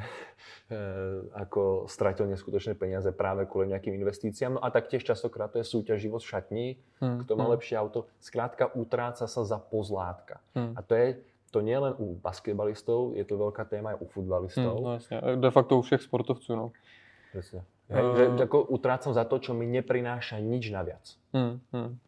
ako 1.34 1.84
stratil 1.88 2.26
neskutočné 2.30 2.74
peniaze 2.78 3.12
práve 3.12 3.44
kvôli 3.44 3.68
nejakým 3.68 3.94
investíciám. 4.00 4.56
No 4.56 4.64
a 4.64 4.70
taktiež 4.70 5.04
častokrát 5.04 5.52
to 5.52 5.58
je 5.58 5.66
súťaživosť 5.66 6.24
v 6.24 6.30
šatní, 6.30 6.66
hmm. 7.00 7.18
kto 7.24 7.32
má 7.36 7.44
hmm. 7.44 7.54
lepšie 7.58 7.76
auto. 7.76 8.08
Skrátka 8.20 8.72
utráca 8.72 9.26
sa 9.26 9.42
za 9.44 9.58
pozlátka. 9.58 10.40
Hmm. 10.54 10.72
A 10.72 10.80
to 10.80 10.94
je 10.94 11.20
to 11.50 11.60
nie 11.60 11.74
len 11.78 11.94
u 11.98 12.14
basketbalistov, 12.18 13.18
je 13.18 13.26
to 13.26 13.34
veľká 13.34 13.66
téma 13.66 13.94
aj 13.94 13.98
u 14.02 14.06
futbalistov. 14.06 14.74
Hmm, 14.78 14.84
no 14.86 14.90
jasne, 14.96 15.16
de 15.36 15.50
facto 15.50 15.78
u 15.78 15.82
všech 15.82 16.02
sportovců, 16.02 16.50
no. 16.56 16.66
Presne. 17.32 17.66
Hej, 17.90 18.02
uh... 18.02 18.38
že 18.38 18.46
ako 18.46 18.70
utrácam 18.70 19.12
za 19.14 19.26
to, 19.26 19.42
čo 19.42 19.54
mi 19.54 19.66
neprináša 19.66 20.38
nič 20.38 20.70
naviac. 20.70 21.02
Hmm, 21.34 21.58
hmm. 21.74 21.98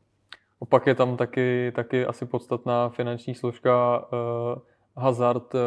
Opak 0.63 0.87
je 0.87 0.95
tam 0.95 1.19
taky, 1.19 1.75
taky 1.75 2.07
asi 2.07 2.23
podstatná 2.27 2.89
finanční 2.95 3.35
složka 3.35 4.07
uh, 4.07 4.63
hazard 4.97 5.55
eh, 5.55 5.59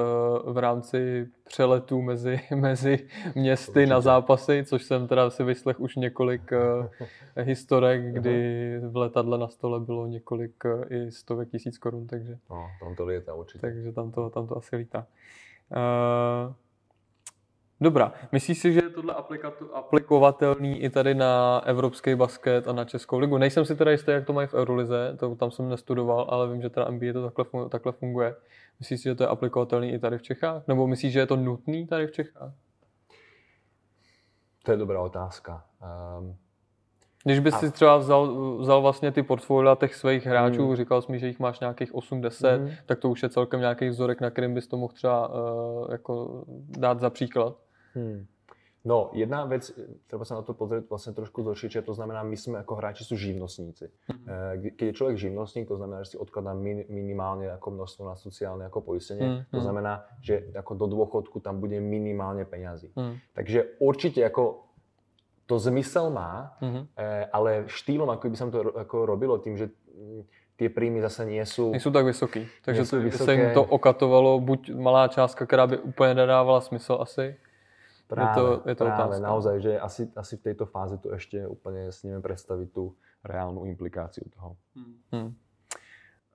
v 0.51 0.57
rámci 0.57 1.27
přeletů 1.43 2.01
mezi, 2.01 2.39
mezi 2.55 3.07
městy 3.35 3.85
na 3.85 4.01
zápasy, 4.01 4.63
což 4.67 4.83
jsem 4.83 5.07
teda 5.07 5.29
si 5.29 5.43
vyslech 5.43 5.79
už 5.79 5.95
několik 5.95 6.51
eh, 6.51 6.89
historek, 7.43 8.13
kdy 8.13 8.79
v 8.83 8.97
letadle 8.97 9.37
na 9.37 9.47
stole 9.47 9.79
bylo 9.79 10.07
několik 10.07 10.65
eh, 10.65 10.95
i 10.95 11.11
stovek 11.11 11.49
tisíc 11.49 11.77
korun, 11.77 12.07
takže... 12.07 12.37
No, 12.49 12.67
tam 12.79 12.95
to 12.95 13.05
lítá 13.05 13.33
určitě. 13.33 13.61
Takže 13.61 13.91
tam 13.91 14.11
to, 14.11 14.29
tam 14.29 14.47
to 14.47 14.57
asi 14.57 14.75
lítá. 14.75 15.07
Uh, 15.71 16.53
Dobrá. 17.81 18.13
Myslíš 18.31 18.57
si, 18.59 18.73
že 18.73 18.79
je 18.79 18.89
tohle 18.89 19.15
aplikovatelný 19.73 20.81
i 20.81 20.89
tady 20.89 21.15
na 21.15 21.61
evropský 21.65 22.15
basket 22.15 22.67
a 22.67 22.73
na 22.73 22.85
Českou 22.85 23.19
ligu? 23.19 23.37
Nejsem 23.37 23.65
si 23.65 23.75
teda 23.75 23.91
jistý, 23.91 24.11
jak 24.11 24.25
to 24.25 24.33
mají 24.33 24.47
v 24.47 24.53
Eurolize, 24.53 25.17
to 25.19 25.35
tam 25.35 25.51
jsem 25.51 25.69
nestudoval, 25.69 26.25
ale 26.29 26.49
vím, 26.49 26.61
že 26.61 26.69
teda 26.69 26.89
NBA 26.89 27.13
to 27.13 27.29
takhle, 27.29 27.69
takhle 27.69 27.91
funguje. 27.91 28.35
Myslíš 28.79 28.99
si, 28.99 29.03
že 29.03 29.15
to 29.15 29.23
je 29.23 29.27
aplikovatelný 29.27 29.93
i 29.93 29.99
tady 29.99 30.17
v 30.17 30.21
Čechách? 30.21 30.67
Nebo 30.67 30.87
myslíš, 30.87 31.13
že 31.13 31.19
je 31.19 31.27
to 31.27 31.35
nutný 31.35 31.87
tady 31.87 32.07
v 32.07 32.11
Čechách? 32.11 32.53
To 34.63 34.71
je 34.71 34.77
dobrá 34.77 35.01
otázka. 35.01 35.65
Um, 36.19 36.35
když 37.23 37.39
bys 37.39 37.53
a... 37.53 37.59
si 37.59 37.71
třeba 37.71 37.97
vzal, 37.97 38.57
vzal 38.57 38.81
vlastně 38.81 39.11
ty 39.11 39.23
portfolia 39.23 39.75
těch 39.75 39.95
svých 39.95 40.25
hráčů, 40.25 40.67
hmm. 40.67 40.75
říkal 40.75 41.01
jsi 41.01 41.11
mi, 41.11 41.19
že 41.19 41.27
jich 41.27 41.39
máš 41.39 41.59
nějakých 41.59 41.95
80, 41.95 42.61
hmm. 42.61 42.71
tak 42.85 42.99
to 42.99 43.09
už 43.09 43.23
je 43.23 43.29
celkem 43.29 43.59
nějaký 43.59 43.89
vzorek, 43.89 44.21
na 44.21 44.29
kterým 44.29 44.53
bys 44.53 44.67
to 44.67 44.77
mohl 44.77 44.93
třeba 44.93 45.27
uh, 45.27 45.91
jako 45.91 46.43
dát 46.77 46.99
za 46.99 47.09
příklad. 47.09 47.55
Hmm. 47.93 48.25
No, 48.85 49.09
jedna 49.13 49.45
věc, 49.45 49.71
třeba 50.07 50.25
se 50.25 50.33
na 50.33 50.41
to 50.41 50.53
pozrieť 50.53 50.89
vlastně 50.89 51.13
trošku 51.13 51.43
zlošiče, 51.43 51.81
to 51.81 51.93
znamená, 51.93 52.23
my 52.23 52.37
jsme 52.37 52.57
jako 52.57 52.75
hráči 52.75 53.03
jsou 53.03 53.15
živnostníci. 53.15 53.89
Mm. 54.13 54.25
Když 54.55 54.73
je 54.81 54.93
člověk 54.93 55.17
živnostník, 55.17 55.67
to 55.67 55.77
znamená, 55.77 56.03
že 56.03 56.09
si 56.09 56.17
odkladá 56.17 56.53
min, 56.53 56.83
minimálně 56.89 57.47
jako 57.47 57.71
množstvo 57.71 58.05
na 58.05 58.15
sociální 58.15 58.61
jako 58.61 58.81
pojistenie. 58.81 59.29
Mm. 59.29 59.43
To 59.51 59.61
znamená, 59.61 60.05
že 60.21 60.43
jako 60.53 60.73
do 60.73 60.85
dôchodku 60.85 61.41
tam 61.41 61.59
bude 61.59 61.81
minimálně 61.81 62.45
penězí. 62.45 62.91
Mm. 62.95 63.17
Takže 63.33 63.63
určitě 63.79 64.21
jako 64.21 64.61
to 65.45 65.59
zmysel 65.59 66.09
má, 66.09 66.57
mm. 66.61 66.87
ale 67.33 67.63
štýlom, 67.67 68.09
ako 68.09 68.29
by 68.29 68.37
som 68.37 68.51
to 68.51 68.73
jako 68.77 69.05
robilo, 69.05 69.37
tím, 69.37 69.57
že 69.57 69.69
ty 70.55 70.69
príjmy 70.69 71.01
zase 71.01 71.27
sú... 71.45 71.71
Nejsou 71.71 71.91
tak 71.91 72.05
vysoký. 72.05 72.47
Takže 72.65 72.81
vysoké. 72.81 73.23
se 73.25 73.33
jim 73.33 73.53
to 73.53 73.63
okatovalo, 73.63 74.39
buď 74.39 74.71
malá 74.73 75.07
částka, 75.07 75.45
která 75.45 75.67
by 75.67 75.77
úplně 75.77 76.13
nedávala 76.13 76.61
smysl 76.61 76.97
asi, 77.01 77.35
Práve, 78.07 78.29
je 78.29 78.35
to, 78.35 78.69
je 78.69 78.75
to 78.75 78.85
práve 78.85 79.17
otázka. 79.17 79.27
naozaj, 79.27 79.55
že 79.61 79.71
asi, 79.79 80.01
asi 80.15 80.37
v 80.37 80.41
tejto 80.41 80.65
fáze 80.65 80.97
tu 80.97 81.09
ešte 81.09 81.41
úplne 81.47 81.89
s 81.89 82.05
neviem 82.05 82.21
predstaviť 82.21 82.69
tú 82.69 82.93
reálnu 83.25 83.65
implikáciu 83.65 84.29
toho. 84.29 84.55
Hmm. 84.77 84.95
Hmm. 85.11 85.29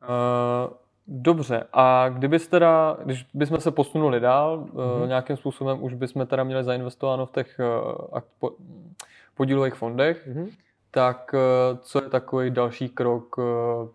Uh, 0.03 0.75
dobře, 1.07 1.65
a 1.73 2.09
kdybys 2.09 2.49
teda, 2.49 2.97
když 3.05 3.27
bychom 3.35 3.61
se 3.61 3.71
posunuli 3.71 4.21
dál, 4.21 4.59
mm-hmm. 4.59 5.03
uh, 5.03 5.09
nějakým 5.09 5.37
způsobem 5.37 5.83
už 5.83 5.95
bychom 5.95 6.27
teda 6.27 6.45
měli 6.45 6.65
zainvestováno 6.65 7.27
v 7.27 7.33
těch 7.33 7.61
uh, 7.61 8.21
po, 8.39 8.51
podílových 9.35 9.75
fondech, 9.75 10.29
mm-hmm. 10.29 10.49
tak 10.91 11.35
uh, 11.35 11.79
co 11.79 12.05
je 12.05 12.11
takový 12.11 12.51
další 12.51 12.89
krok 12.89 13.39
uh, 13.39 13.45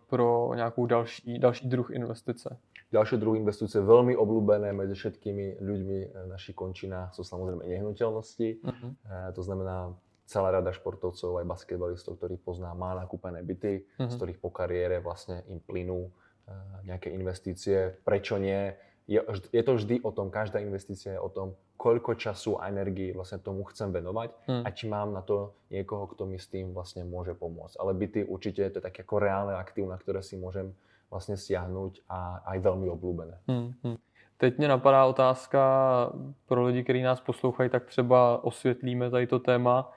pro 0.10 0.52
nějakou 0.56 0.86
další, 0.86 1.40
další 1.40 1.70
druh 1.70 1.92
investice? 1.92 2.58
Ďalšie 2.94 3.18
druhy 3.18 3.42
investice 3.42 3.82
veľmi 3.82 4.14
obľúbené 4.14 4.70
medzi 4.70 4.94
všetkými 4.94 5.58
ľuďmi 5.58 5.98
v 6.14 6.28
našich 6.30 6.54
končinách 6.54 7.18
sú 7.18 7.26
samozrejme 7.26 7.66
nehnuteľnosti. 7.66 8.62
Uh-huh. 8.62 8.92
to 9.34 9.42
znamená 9.42 9.92
celá 10.26 10.50
rada 10.54 10.74
športovcov, 10.74 11.42
aj 11.42 11.46
basketbalistov, 11.50 12.18
ktorých 12.18 12.42
pozná, 12.42 12.74
má 12.74 12.98
nakúpené 12.98 13.42
byty, 13.46 13.86
uh-huh. 13.86 14.10
z 14.10 14.14
ktorých 14.18 14.40
po 14.42 14.50
kariére 14.50 15.02
vlastne 15.02 15.42
im 15.50 15.58
plynú 15.62 16.10
eh, 16.10 16.54
nejaké 16.86 17.10
investície. 17.14 17.94
Prečo 18.06 18.38
nie? 18.38 18.74
Je, 19.06 19.22
je 19.54 19.64
to 19.66 19.78
vždy 19.78 20.02
o 20.02 20.10
tom, 20.10 20.34
každá 20.34 20.58
investícia 20.62 21.14
je 21.14 21.22
o 21.22 21.30
tom, 21.30 21.54
koľko 21.78 22.18
času 22.18 22.58
a 22.58 22.74
energii 22.74 23.14
vlastne 23.14 23.38
tomu 23.38 23.62
chcem 23.70 23.94
venovať 23.94 24.34
hmm. 24.50 24.64
a 24.66 24.70
či 24.74 24.90
mám 24.90 25.14
na 25.14 25.22
to 25.22 25.54
niekoho, 25.70 26.10
kto 26.10 26.26
mi 26.26 26.42
s 26.42 26.50
tým 26.50 26.74
vlastne 26.74 27.06
môže 27.06 27.38
pomôcť. 27.38 27.78
Ale 27.78 27.94
byty 27.94 28.26
určite 28.26 28.66
to 28.74 28.82
je 28.82 28.86
také 28.90 29.06
ako 29.06 29.22
reálne 29.22 29.54
aktív, 29.54 29.86
na 29.86 30.00
ktoré 30.02 30.26
si 30.26 30.40
môžem 30.40 30.74
vlastně 31.12 31.38
stiahnuť 31.38 32.02
a 32.10 32.42
aj 32.46 32.60
velmi 32.60 32.90
oblúbené. 32.90 33.38
Hmm, 33.48 33.74
hmm. 33.84 33.96
Teď 34.38 34.58
mě 34.58 34.68
napadá 34.68 35.06
otázka 35.06 35.62
pro 36.46 36.64
lidi, 36.64 36.84
kteří 36.84 37.02
nás 37.02 37.22
poslouchají, 37.22 37.70
tak 37.70 37.86
třeba 37.86 38.44
osvětlíme 38.44 39.10
tady 39.10 39.28
to 39.28 39.40
téma. 39.40 39.92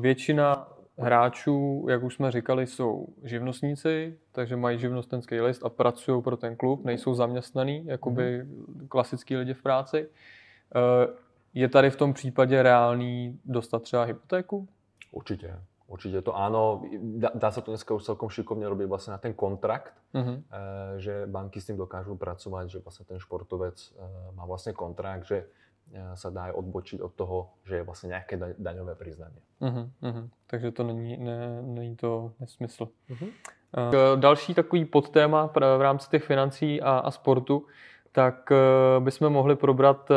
Většina 0.00 0.68
hráčů, 0.98 1.86
jak 1.90 2.02
už 2.02 2.14
jsme 2.14 2.30
říkali, 2.30 2.66
jsou 2.66 3.06
živnostníci, 3.22 4.18
takže 4.32 4.56
mají 4.56 4.78
živnostenský 4.78 5.40
list 5.40 5.64
a 5.64 5.68
pracují 5.68 6.22
pro 6.22 6.36
ten 6.36 6.56
klub, 6.56 6.84
nejsou 6.84 7.14
zaměstnaný, 7.14 7.86
jakoby 7.86 8.42
mm-hmm. 8.42 8.88
klasický 8.88 9.36
lidi 9.36 9.54
v 9.54 9.62
práci. 9.62 10.08
Eh, 10.76 11.08
je 11.54 11.68
tady 11.68 11.90
v 11.90 11.96
tom 11.96 12.12
případě 12.12 12.62
reálný 12.62 13.40
dostat 13.44 13.82
třeba 13.82 14.04
hypotéku? 14.04 14.68
Určitě. 15.12 15.58
Určitě 15.86 16.22
to 16.22 16.36
áno. 16.36 16.82
Dá, 16.98 17.30
dá 17.34 17.50
sa 17.50 17.62
to 17.62 17.70
dneska 17.70 17.94
už 17.94 18.02
celkom 18.02 18.26
šikovne 18.26 18.66
robiť 18.66 18.86
vlastne 18.90 19.14
na 19.14 19.22
ten 19.22 19.30
kontrakt, 19.34 19.94
uh-huh. 20.14 20.42
že 20.98 21.30
banky 21.30 21.62
s 21.62 21.70
tým 21.70 21.78
dokážu 21.78 22.18
pracovať, 22.18 22.66
že 22.68 22.78
vlastne 22.82 23.06
ten 23.06 23.18
športovec 23.22 23.78
e, 23.78 23.88
má 24.34 24.42
vlastne 24.50 24.74
kontrakt, 24.74 25.30
že 25.30 25.46
e, 25.46 25.46
sa 26.18 26.34
dá 26.34 26.50
aj 26.50 26.58
odbočiť 26.58 26.98
od 26.98 27.12
toho, 27.14 27.54
že 27.62 27.78
je 27.78 27.82
vlastne 27.86 28.18
nejaké 28.18 28.34
da, 28.34 28.50
daňové 28.58 28.98
priznanie. 28.98 29.38
Uh-huh, 29.62 29.86
uh-huh. 30.02 30.26
Takže 30.50 30.74
to 30.74 30.82
není, 30.82 31.16
ne, 31.22 31.62
není 31.62 31.94
to 31.96 32.34
nesmysl. 32.42 32.90
Uh-huh. 33.06 33.30
E, 33.70 34.16
další 34.18 34.54
takový 34.54 34.84
podtéma 34.84 35.46
v 35.54 35.82
rámci 35.82 36.10
těch 36.10 36.24
financí 36.24 36.82
a, 36.82 36.98
a 36.98 37.10
sportu, 37.10 37.62
tak 38.12 38.50
e, 38.50 38.58
bychom 39.00 39.30
mohli 39.30 39.54
probrat 39.56 40.10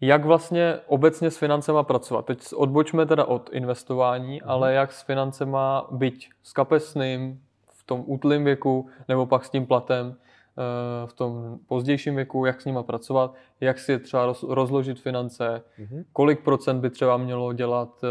jak 0.00 0.24
vlastně 0.24 0.78
obecně 0.86 1.30
s 1.30 1.38
financema 1.38 1.82
pracovat. 1.82 2.24
Teď 2.26 2.42
odbočme 2.54 3.06
teda 3.06 3.24
od 3.24 3.50
investování, 3.52 4.40
mm. 4.42 4.50
ale 4.50 4.72
jak 4.72 4.92
s 4.92 5.02
financema 5.02 5.86
byť 5.90 6.28
s 6.42 6.52
kapesným 6.52 7.40
v 7.68 7.84
tom 7.84 8.04
útlým 8.06 8.44
věku, 8.44 8.88
nebo 9.08 9.26
pak 9.26 9.44
s 9.44 9.50
tím 9.50 9.66
platem 9.66 10.16
eh, 10.16 11.06
v 11.06 11.12
tom 11.12 11.58
pozdějším 11.66 12.16
věku, 12.16 12.44
jak 12.44 12.60
s 12.60 12.64
nima 12.64 12.82
pracovat, 12.82 13.34
jak 13.60 13.78
si 13.78 13.98
třeba 13.98 14.34
rozložit 14.48 15.00
finance, 15.00 15.62
mm-hmm. 15.78 16.04
kolik 16.12 16.40
procent 16.40 16.80
by 16.80 16.90
třeba 16.90 17.16
mělo 17.16 17.52
dělat 17.52 18.04
eh, 18.04 18.08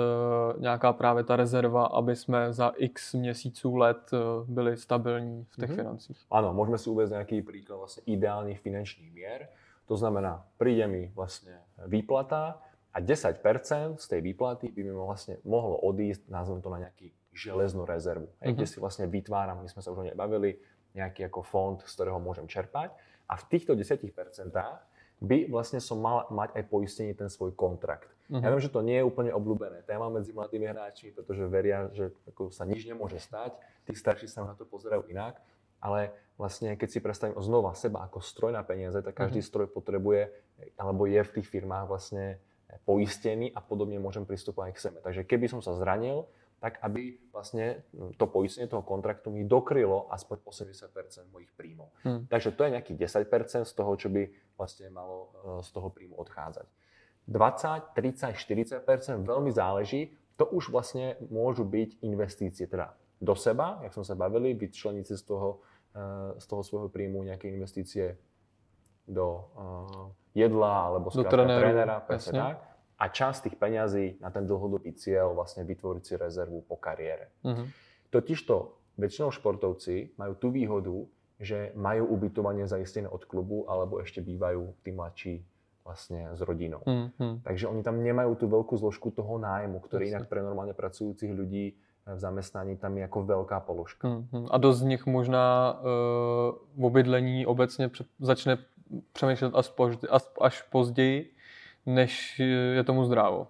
nějaká 0.62 0.93
právě 0.93 1.24
ta 1.24 1.36
rezerva, 1.36 1.86
aby 1.86 2.15
jsme 2.15 2.54
za 2.54 2.71
x 2.78 3.13
měsíců 3.13 3.76
let 3.76 3.98
eh, 4.13 4.17
byli 4.48 4.78
stabilní 4.78 5.45
v 5.50 5.56
těch 5.56 5.69
mm-hmm. 5.69 5.76
financích. 5.76 6.17
Ano, 6.32 6.54
můžeme 6.54 6.78
si 6.78 6.89
uvést 6.89 7.10
nějaký 7.10 7.41
příklad 7.41 7.78
vlastně 7.78 8.04
ideálních 8.06 8.60
finančních 8.60 9.13
měr. 9.13 9.48
To 9.86 9.95
znamená, 9.95 10.41
príde 10.58 10.86
mi 10.89 11.04
vlastne 11.13 11.62
výplata 11.86 12.58
a 12.89 12.98
10% 13.04 14.02
z 14.02 14.06
tej 14.08 14.19
výplaty 14.24 14.71
by 14.71 14.82
mi 14.82 14.93
vlastne 14.95 15.38
mohlo 15.45 15.78
odísť, 15.84 16.32
nazvem 16.32 16.63
to 16.63 16.69
na 16.74 16.89
nejaký 16.89 17.13
železnú 17.36 17.84
rezervu, 17.84 18.32
mm-hmm. 18.32 18.56
kde 18.56 18.65
si 18.65 18.80
vlastne 18.80 19.06
vytváram, 19.12 19.60
my 19.60 19.69
sme 19.69 19.84
sa 19.84 19.91
už 19.91 20.02
o 20.02 20.08
nej 20.08 20.15
bavili, 20.15 20.58
nejaký 20.95 21.28
ako 21.28 21.43
fond, 21.43 21.78
z 21.84 21.91
ktorého 21.91 22.17
môžem 22.24 22.48
čerpať. 22.48 22.95
A 23.28 23.36
v 23.36 23.43
týchto 23.52 23.76
10% 23.76 24.00
by 25.19 25.38
vlastne 25.52 25.84
som 25.84 26.00
mal 26.00 26.24
mať 26.32 26.56
aj 26.56 26.63
poistenie 26.71 27.12
ten 27.12 27.28
svoj 27.28 27.52
kontrakt. 27.52 28.08
Mm-hmm. 28.32 28.41
Ja 28.41 28.50
viem, 28.50 28.63
že 28.63 28.71
to 28.71 28.82
nie 28.82 28.98
je 28.98 29.06
úplne 29.06 29.36
obľúbené 29.36 29.84
téma 29.84 30.08
medzi 30.08 30.32
mladými 30.32 30.65
hráčmi, 30.65 31.12
pretože 31.13 31.45
veria, 31.52 31.91
že 31.91 32.15
ako 32.32 32.50
sa 32.50 32.63
nič 32.63 32.88
nemôže 32.88 33.19
stať, 33.19 33.54
tí 33.86 33.93
starší 33.93 34.32
sa 34.32 34.48
na 34.48 34.56
to 34.56 34.63
pozerajú 34.65 35.06
inak, 35.12 35.38
ale 35.86 36.10
vlastne 36.41 36.74
keď 36.74 36.89
si 36.89 37.00
predstavím 37.00 37.38
znova 37.38 37.78
seba 37.78 38.02
ako 38.10 38.26
stroj 38.26 38.58
na 38.58 38.65
peniaze, 38.65 38.98
tak 39.06 39.13
každý 39.13 39.45
mm-hmm. 39.45 39.52
stroj 39.54 39.67
potrebuje, 39.69 40.34
alebo 40.82 41.06
je 41.06 41.21
v 41.21 41.34
tých 41.38 41.48
firmách 41.48 41.86
vlastne 41.86 42.41
poistený 42.84 43.54
a 43.54 43.62
podobne 43.62 44.02
môžem 44.02 44.26
pristupovať 44.26 44.69
k 44.74 44.84
sebe. 44.89 44.98
Takže 45.00 45.24
keby 45.24 45.45
som 45.48 45.62
sa 45.62 45.78
zranil, 45.78 46.28
tak 46.60 46.82
aby 46.82 47.19
vlastne 47.30 47.84
to 48.17 48.26
poistenie 48.26 48.65
toho 48.65 48.82
kontraktu 48.82 49.30
mi 49.30 49.45
dokrylo 49.45 50.10
aspoň 50.10 50.41
80% 50.50 51.30
mojich 51.30 51.52
príjmov. 51.54 51.93
Hmm. 52.02 52.26
Takže 52.26 52.58
to 52.58 52.65
je 52.65 52.74
nejakých 52.74 52.98
10% 53.21 53.69
z 53.69 53.74
toho, 53.76 53.91
čo 53.93 54.10
by 54.10 54.26
vlastne 54.58 54.89
malo 54.89 55.30
e, 55.30 55.62
z 55.62 55.69
toho 55.69 55.93
príjmu 55.93 56.15
odchádzať. 56.17 56.65
20, 57.28 57.93
30, 57.93 58.82
40% 58.82 59.30
veľmi 59.30 59.52
záleží. 59.54 60.15
To 60.41 60.48
už 60.50 60.74
vlastne 60.74 61.19
môžu 61.30 61.63
byť 61.67 62.02
investície 62.02 62.65
teda 62.65 62.98
do 63.21 63.36
seba, 63.38 63.80
jak 63.86 63.95
sme 63.95 64.06
sa 64.06 64.15
bavili, 64.17 64.58
vyčleniť 64.58 65.06
si 65.06 65.15
z 65.15 65.24
toho 65.24 65.63
z 66.36 66.45
toho 66.45 66.62
svojho 66.62 66.89
príjmu 66.91 67.23
nejaké 67.23 67.47
investície 67.47 68.19
do 69.08 69.27
uh, 69.55 70.12
jedla 70.36 70.91
alebo 70.91 71.08
do 71.08 71.23
trénera, 71.23 71.62
trénera 71.62 71.95
presne 72.03 72.34
tak. 72.36 72.58
A 72.95 73.12
časť 73.12 73.51
tých 73.51 73.55
peňazí 73.60 74.23
na 74.23 74.31
ten 74.31 74.47
dlhodobý 74.47 74.95
cieľ 74.95 75.36
vlastne 75.36 75.67
vytvoriť 75.67 76.03
si 76.03 76.13
rezervu 76.15 76.63
po 76.63 76.79
kariére. 76.79 77.27
Uh-huh. 77.43 77.67
Totižto 78.08 78.55
väčšinou 78.95 79.36
športovci 79.36 80.15
majú 80.15 80.34
tú 80.39 80.47
výhodu, 80.47 81.03
že 81.36 81.75
majú 81.75 82.08
ubytovanie 82.15 82.63
zaistené 82.63 83.12
od 83.12 83.27
klubu 83.27 83.67
alebo 83.67 83.99
ešte 83.99 84.23
bývajú 84.23 84.79
tí 84.79 84.95
mladší 84.95 85.36
vlastne 85.84 86.31
s 86.34 86.39
rodinou. 86.39 86.88
Uh-huh. 86.88 87.43
Takže 87.43 87.67
oni 87.67 87.84
tam 87.84 87.99
nemajú 87.99 88.39
tú 88.39 88.47
veľkú 88.47 88.79
zložku 88.79 89.12
toho 89.12 89.43
nájmu, 89.43 89.84
ktorý 89.84 90.15
inak 90.15 90.31
pre 90.31 90.39
normálne 90.39 90.71
pracujúcich 90.71 91.36
ľudí 91.36 91.75
v 92.06 92.20
zaměstnání 92.20 92.78
tam 92.78 92.98
je 92.98 93.02
jako 93.02 93.24
velká 93.24 93.60
položka. 93.60 94.08
Hmm, 94.08 94.48
a 94.52 94.58
dost 94.58 94.78
z 94.78 94.84
nich 94.84 95.06
možná 95.06 95.74
uh, 95.80 95.86
v 96.78 96.86
obydlení 96.86 97.46
obecně 97.46 97.89
pře- 97.89 98.06
začne 98.20 98.58
přemýšlet 99.13 99.56
až, 99.56 99.70
později, 99.70 100.10
až 100.41 100.62
později, 100.62 101.34
než 101.86 102.39
je 102.74 102.84
tomu 102.84 103.06
zdrávo. 103.06 103.48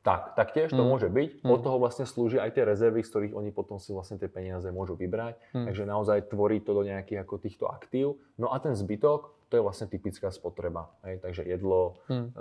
Tak, 0.00 0.32
tak 0.32 0.56
tiež 0.56 0.72
to 0.72 0.80
hmm. 0.80 0.90
môže 0.96 1.12
byť. 1.12 1.44
Hmm. 1.44 1.52
Od 1.52 1.60
toho 1.60 1.76
vlastne 1.76 2.08
slúži 2.08 2.40
aj 2.40 2.56
tie 2.56 2.64
rezervy, 2.64 3.04
z 3.04 3.10
ktorých 3.12 3.36
oni 3.36 3.50
potom 3.52 3.76
si 3.76 3.92
vlastne 3.92 4.16
tie 4.16 4.32
peniaze 4.32 4.64
môžu 4.72 4.96
vybrať. 4.96 5.36
Hmm. 5.52 5.68
Takže 5.68 5.84
naozaj 5.84 6.32
tvorí 6.32 6.64
to 6.64 6.72
do 6.72 6.88
nejakých 6.88 7.20
ako 7.20 7.36
týchto 7.36 7.68
aktív. 7.68 8.16
No 8.40 8.48
a 8.48 8.56
ten 8.64 8.72
zbytok, 8.72 9.28
to 9.52 9.60
je 9.60 9.62
vlastne 9.62 9.92
typická 9.92 10.32
spotreba. 10.32 10.88
Hej? 11.04 11.20
Takže 11.20 11.44
jedlo, 11.44 12.00
hmm. 12.08 12.32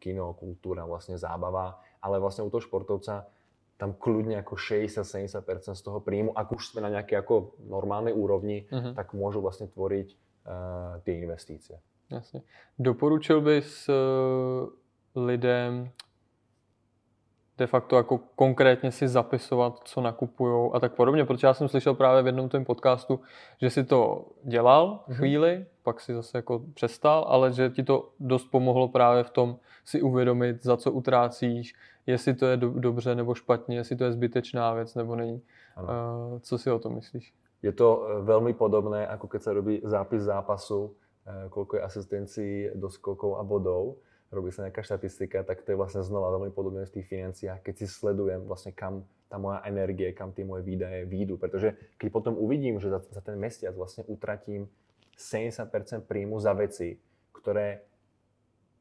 kino, 0.00 0.32
kultúra, 0.40 0.88
vlastne 0.88 1.20
zábava. 1.20 1.84
Ale 2.00 2.16
vlastne 2.16 2.48
u 2.48 2.50
toho 2.50 2.64
športovca 2.64 3.28
tam 3.82 3.98
kľudne 3.98 4.38
ako 4.38 4.54
60-70% 4.54 5.74
z 5.74 5.82
toho 5.82 5.98
príjmu, 5.98 6.30
ak 6.38 6.54
už 6.54 6.70
sme 6.70 6.86
na 6.86 6.90
nejakej 6.94 7.18
ako 7.18 7.58
normálnej 7.66 8.14
úrovni, 8.14 8.70
uh-huh. 8.70 8.94
tak 8.94 9.10
môžu 9.10 9.42
vlastne 9.42 9.66
tvoriť 9.66 10.08
uh, 10.14 11.02
tie 11.02 11.18
investície. 11.18 11.82
Jasně. 12.10 12.42
Doporučil 12.78 13.40
bys 13.40 13.88
uh, 13.88 13.94
lidem 15.16 15.90
de 17.58 17.66
facto 17.66 17.96
jako 17.96 18.18
konkrétně 18.18 18.92
si 18.92 19.08
zapisovat, 19.08 19.80
co 19.84 20.00
nakupují 20.00 20.70
a 20.74 20.80
tak 20.80 20.94
podobně, 20.94 21.24
protože 21.24 21.46
já 21.46 21.54
jsem 21.54 21.68
slyšel 21.68 21.94
právě 21.94 22.22
v 22.22 22.26
jednom 22.26 22.48
tom 22.48 22.64
podcastu, 22.64 23.20
že 23.60 23.70
si 23.70 23.84
to 23.84 24.26
dělal 24.44 24.86
mm-hmm. 24.86 25.14
chvíli, 25.14 25.66
pak 25.82 26.00
si 26.00 26.14
zase 26.14 26.38
jako 26.38 26.62
přestal, 26.74 27.24
ale 27.28 27.52
že 27.52 27.70
ti 27.70 27.82
to 27.82 28.10
dost 28.20 28.44
pomohlo 28.44 28.88
právě 28.88 29.24
v 29.24 29.30
tom 29.30 29.56
si 29.84 30.02
uvědomit, 30.02 30.62
za 30.62 30.76
co 30.76 30.92
utrácíš, 30.92 31.74
jestli 32.06 32.34
to 32.34 32.46
je 32.46 32.56
do, 32.56 32.70
dobře 32.70 33.14
nebo 33.14 33.34
špatně, 33.34 33.76
jestli 33.76 33.96
to 33.96 34.04
je 34.04 34.12
zbytečná 34.12 34.74
věc 34.74 34.94
nebo 34.94 35.16
není. 35.16 35.42
Uh, 35.82 36.38
co 36.40 36.58
si 36.58 36.70
o 36.70 36.78
tom 36.78 36.94
myslíš? 36.94 37.34
Je 37.62 37.72
to 37.72 38.06
eh, 38.08 38.22
velmi 38.22 38.54
podobné, 38.54 39.06
jako 39.10 39.28
keď 39.28 39.42
se 39.42 39.52
robí 39.52 39.80
zápis 39.84 40.22
zápasu, 40.22 40.94
eh, 41.26 41.48
koľko 41.48 41.76
je 41.76 41.82
asistencií 41.82 42.70
do 42.74 42.90
skokov 42.90 43.38
a 43.38 43.42
bodov 43.42 43.96
robí 44.32 44.48
sa 44.48 44.64
nejaká 44.64 44.80
štatistika, 44.80 45.44
tak 45.44 45.60
to 45.62 45.76
je 45.76 45.78
vlastne 45.78 46.00
znova 46.00 46.32
veľmi 46.32 46.50
podobné 46.56 46.88
v 46.88 46.94
tých 46.98 47.06
financiách, 47.06 47.60
keď 47.60 47.84
si 47.84 47.86
sledujem 47.86 48.48
vlastne 48.48 48.72
kam 48.72 49.04
tá 49.28 49.36
moja 49.36 49.60
energie, 49.68 50.12
kam 50.16 50.32
tie 50.32 50.44
moje 50.44 50.64
výdaje 50.64 51.04
výjdu. 51.04 51.36
Pretože 51.36 51.76
keď 52.00 52.08
potom 52.12 52.34
uvidím, 52.40 52.80
že 52.80 52.88
za, 52.88 53.00
za 53.12 53.20
ten 53.20 53.36
mesiac 53.36 53.76
vlastne 53.76 54.08
utratím 54.08 54.68
70% 55.16 56.06
príjmu 56.08 56.40
za 56.40 56.52
veci, 56.52 56.98
ktoré 57.32 57.82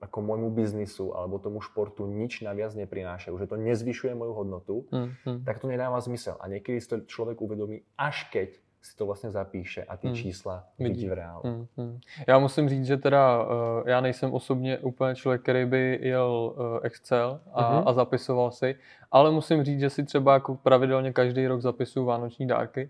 ako 0.02 0.17
môjmu 0.26 0.50
biznisu 0.50 1.13
alebo 1.13 1.38
tomu 1.38 1.62
športu 1.62 2.10
nič 2.10 2.41
naviac 2.41 2.74
neprinášajú, 2.74 3.38
že 3.38 3.46
to 3.46 3.56
nezvyšuje 3.62 4.17
moju 4.17 4.34
hodnotu, 4.34 4.76
mm, 4.89 5.10
mm. 5.26 5.39
tak 5.46 5.62
to 5.62 5.70
nedáva 5.70 6.02
zmysel. 6.02 6.41
A 6.41 6.50
niekedy 6.50 6.82
si 6.82 6.89
to 6.89 7.06
človek 7.06 7.38
uvedomí, 7.38 7.86
až 7.98 8.26
keď 8.34 8.58
si 8.82 8.96
to 8.96 9.06
vlastně 9.06 9.32
zapíše 9.32 9.84
a 9.84 9.98
ty 9.98 10.08
hmm. 10.08 10.15
čísla 10.15 10.63
vidí 10.80 11.10
v 11.10 11.13
reálu. 11.13 11.41
Hmm, 11.46 11.67
hmm. 11.78 12.00
Já 12.28 12.39
musím 12.39 12.70
říct, 12.70 12.86
že 12.86 12.98
teda 12.98 13.44
uh, 13.44 13.50
já 13.86 14.02
nejsem 14.02 14.34
osobně 14.34 14.78
úplně 14.78 15.15
člověk, 15.15 15.41
který 15.41 15.65
by 15.65 16.00
jel 16.02 16.54
uh, 16.56 16.80
Excel 16.82 17.39
a, 17.54 17.74
hmm. 17.76 17.88
a 17.88 17.94
zapisoval 17.94 18.52
si, 18.52 18.76
ale 19.12 19.32
musím 19.32 19.63
říct, 19.63 19.80
že 19.80 19.89
si 19.89 20.04
třeba 20.04 20.34
jako 20.34 20.56
pravidelně 20.56 21.13
každý 21.13 21.48
rok 21.48 21.62
zapisuju 21.62 22.06
vánoční 22.06 22.48
dárky 22.48 22.89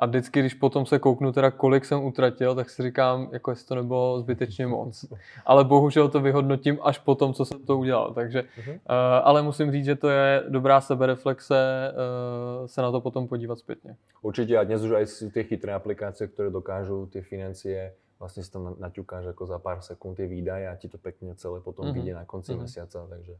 a 0.00 0.06
vždycky, 0.06 0.40
když 0.40 0.54
potom 0.54 0.86
se 0.86 0.98
kouknu 0.98 1.32
teda, 1.32 1.50
kolik 1.50 1.84
jsem 1.84 2.04
utratil, 2.04 2.54
tak 2.54 2.70
si 2.70 2.82
říkám, 2.82 3.28
jako 3.32 3.50
jestli 3.50 3.66
to 3.66 3.74
nebylo 3.74 4.20
zbytečně 4.20 4.66
moc. 4.66 5.04
Ale 5.46 5.64
bohužel 5.64 6.08
to 6.08 6.20
vyhodnotím 6.20 6.78
až 6.82 6.98
po 6.98 7.14
tom, 7.14 7.34
co 7.34 7.44
jsem 7.44 7.66
to 7.66 7.78
udělal. 7.78 8.14
Takže, 8.14 8.42
uh-huh. 8.42 8.72
uh, 8.72 8.78
ale 9.22 9.42
musím 9.42 9.72
říct, 9.72 9.84
že 9.84 9.94
to 9.96 10.08
je 10.08 10.44
dobrá 10.48 10.80
sebereflexe 10.80 11.92
uh, 11.92 12.66
se 12.66 12.82
na 12.82 12.90
to 12.90 13.00
potom 13.00 13.28
podívat 13.28 13.58
zpětně. 13.58 13.96
Určitě 14.22 14.58
a 14.58 14.64
dnes 14.64 14.82
už 14.82 14.90
aj 14.90 15.06
tie 15.32 15.44
chytré 15.44 15.74
aplikácie, 15.74 16.26
ktoré 16.26 16.50
dokážu 16.50 17.06
ty 17.06 17.22
financie 17.22 17.92
vlastně 18.18 18.42
si 18.42 18.50
tam 18.50 18.76
naťukáš 18.78 19.24
jako 19.24 19.46
za 19.46 19.58
pár 19.58 19.80
sekund 19.80 20.14
ty 20.14 20.26
výdaje 20.26 20.68
a 20.68 20.76
ti 20.76 20.88
to 20.88 20.98
pěkně 20.98 21.34
celé 21.34 21.60
potom 21.60 21.86
uh-huh. 21.86 21.92
vidí 21.92 22.12
na 22.12 22.24
konci 22.24 22.52
uh-huh. 22.52 22.58
měsíce, 22.58 22.98
takže 23.08 23.32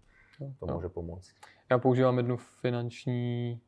to 0.60 0.66
no. 0.66 0.74
může 0.74 0.88
pomoct. 0.88 1.30
Já 1.70 1.78
používám 1.78 2.16
jednu 2.16 2.36
finanční 2.36 3.60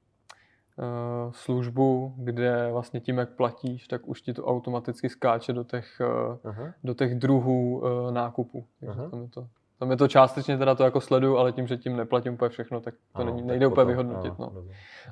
službu, 1.30 2.14
kde 2.16 2.68
vlastně 2.72 3.00
tím, 3.00 3.18
jak 3.18 3.30
platíš, 3.30 3.88
tak 3.88 4.08
už 4.08 4.22
ti 4.22 4.32
to 4.32 4.44
automaticky 4.44 5.08
skáče 5.08 5.52
do 5.52 5.64
těch, 5.64 6.00
uh 6.44 6.68
do 6.84 6.94
těch 6.94 7.14
druhů 7.14 7.78
uh, 7.78 8.12
nákupu. 8.12 8.64
Takže 8.80 9.02
tam 9.10 9.22
je 9.22 9.28
to 9.28 9.46
Tam 9.78 9.90
je 9.90 9.96
to 9.96 10.08
částečně 10.08 10.58
teda 10.58 10.74
to 10.74 10.84
jako 10.84 11.00
sleduju, 11.00 11.36
ale 11.36 11.52
tím, 11.52 11.66
že 11.66 11.76
tím 11.76 11.96
neplatím 11.96 12.32
úplně 12.34 12.48
všechno, 12.48 12.80
tak 12.80 12.94
to 12.94 13.22
ano, 13.22 13.34
není, 13.34 13.42
nejde 13.42 13.66
úplně 13.66 13.84
vyhodnotit. 13.84 14.32
Ano, 14.38 14.52
no. 14.54 14.62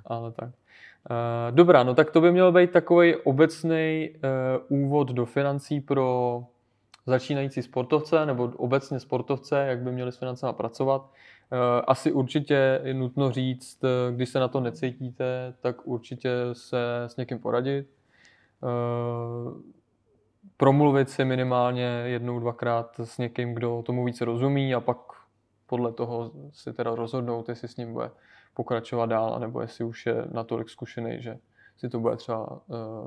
Ale 0.07 0.33
tak. 0.33 0.49
Uh, 0.49 1.57
dobrá, 1.57 1.83
no 1.83 1.95
tak 1.95 2.11
to 2.11 2.21
by 2.21 2.33
měl 2.33 2.53
být 2.53 2.71
takový 2.71 3.17
obecný 3.17 4.11
uh, 4.71 4.79
úvod 4.79 5.09
do 5.09 5.27
financí 5.27 5.81
pro 5.81 6.45
začínající 7.07 7.63
sportovce 7.63 8.27
nebo 8.27 8.45
obecně 8.57 9.01
sportovce, 9.01 9.67
jak 9.67 9.79
by 9.79 9.93
měli 9.93 10.13
s 10.13 10.17
financemi 10.17 10.53
pracovat. 10.53 11.11
Uh, 11.53 11.59
asi 11.87 12.13
určitě 12.13 12.81
je 12.85 12.95
nutno 12.95 13.31
říct, 13.31 13.85
když 14.11 14.29
se 14.29 14.41
na 14.41 14.49
to 14.49 14.61
necítíte, 14.61 15.55
tak 15.61 15.87
určitě 15.87 16.31
se 16.53 17.05
s 17.07 17.17
někým 17.17 17.39
poradit. 17.39 17.89
Uh, 18.63 19.61
promluvit 20.57 21.11
si 21.11 21.25
minimálně 21.25 22.03
jednou, 22.05 22.41
dvakrát 22.41 23.01
s 23.05 23.19
někým, 23.19 23.55
kdo 23.55 23.83
tomu 23.87 24.05
více 24.05 24.25
rozumí 24.25 24.75
a 24.75 24.81
pak 24.81 24.99
podle 25.67 25.93
toho 25.93 26.31
si 26.53 26.73
teda 26.73 26.95
rozhodnout, 26.95 27.49
jestli 27.49 27.69
s 27.69 27.77
ním 27.77 27.93
bude 27.93 28.11
pokračovat 28.55 29.07
dál, 29.07 29.35
anebo 29.35 29.61
jestli 29.61 29.85
už 29.85 30.07
je 30.07 30.25
natolik 30.33 30.71
zkušený, 30.71 31.23
že 31.23 31.39
si 31.77 31.89
to 31.89 32.01
bude 32.01 32.17
třeba 32.17 32.61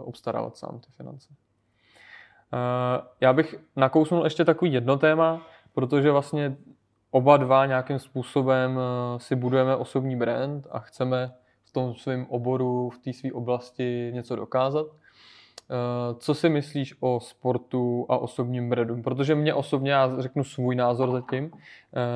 obstarávat 0.03 0.57
sám 0.57 0.79
ty 0.79 0.91
finance. 0.97 1.33
Já 3.21 3.33
bych 3.33 3.55
nakousnul 3.75 4.23
ještě 4.23 4.45
takový 4.45 4.73
jedno 4.73 4.97
téma, 4.97 5.47
protože 5.73 6.11
vlastně 6.11 6.57
oba 7.11 7.37
dva 7.37 7.65
nějakým 7.65 7.99
způsobem 7.99 8.77
uh, 8.77 8.81
si 9.17 9.35
budujeme 9.35 9.75
osobní 9.75 10.15
brand 10.15 10.67
a 10.71 10.79
chceme 10.79 11.33
v 11.63 11.71
tom 11.71 11.95
svém 11.95 12.25
oboru, 12.29 12.89
v 12.89 12.97
té 12.97 13.13
své 13.13 13.31
oblasti 13.31 14.11
něco 14.13 14.35
dokázat. 14.35 14.85
Uh, 14.85 16.17
co 16.19 16.33
si 16.33 16.49
myslíš 16.49 16.95
o 16.99 17.19
sportu 17.19 18.05
a 18.09 18.17
osobním 18.17 18.69
brandu? 18.69 19.01
Protože 19.01 19.35
mě 19.35 19.53
osobně, 19.53 19.91
já 19.91 20.21
řeknu 20.21 20.43
svůj 20.43 20.75
názor 20.75 21.11
zatím, 21.11 21.45
uh, 21.45 21.51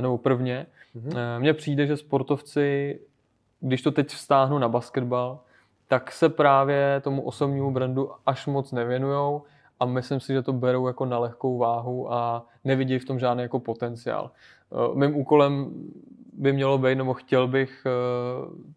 nebo 0.01 0.17
prvně, 0.17 0.65
mm-hmm. 0.95 1.39
mně 1.39 1.53
přijde, 1.53 1.87
že 1.87 1.97
sportovci 1.97 2.99
když 3.59 3.81
to 3.81 3.91
teď 3.91 4.07
vztáhnu 4.07 4.59
na 4.59 4.69
basketbal, 4.69 5.39
tak 5.87 6.11
se 6.11 6.29
právě 6.29 7.01
tomu 7.03 7.21
osobnímu 7.21 7.71
brandu 7.71 8.11
až 8.25 8.47
moc 8.47 8.71
nevěnujou 8.71 9.43
a 9.79 9.85
myslím 9.85 10.19
si, 10.19 10.33
že 10.33 10.41
to 10.41 10.53
berou 10.53 10.87
jako 10.87 11.05
na 11.05 11.19
lehkou 11.19 11.57
váhu 11.57 12.13
a 12.13 12.45
nevidí 12.63 12.99
v 12.99 13.05
tom 13.05 13.19
žádný 13.19 13.43
jako 13.43 13.59
potenciál. 13.59 14.31
Eh, 14.71 14.95
mým 14.95 15.15
úkolem 15.15 15.73
by 16.33 16.53
mělo 16.53 16.77
být, 16.77 16.95
nebo 16.95 17.13
chtěl 17.13 17.47
bych 17.47 17.85
eh, 17.85 17.91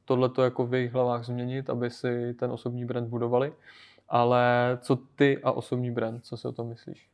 tohleto 0.04 0.42
jako 0.42 0.66
v 0.66 0.74
jejich 0.74 0.92
hlavách 0.92 1.24
změnit, 1.24 1.70
aby 1.70 1.90
si 1.90 2.34
ten 2.34 2.52
osobní 2.52 2.84
brand 2.84 3.08
budovali. 3.08 3.52
Ale 4.08 4.78
co 4.80 4.96
ty 4.96 5.38
a 5.42 5.52
osobní 5.52 5.90
brand, 5.90 6.24
co 6.24 6.36
si 6.36 6.48
o 6.48 6.52
tom 6.52 6.68
myslíš? 6.68 7.10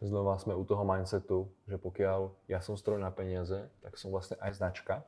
Znova 0.00 0.38
jsme 0.38 0.54
u 0.54 0.64
toho 0.64 0.84
mindsetu, 0.84 1.48
že 1.68 1.78
pokud 1.78 2.02
já 2.48 2.60
jsem 2.60 2.76
stroj 2.76 3.00
na 3.00 3.10
peníze, 3.10 3.70
tak 3.80 3.98
jsem 3.98 4.10
vlastně 4.10 4.36
aj 4.40 4.54
značka 4.54 5.02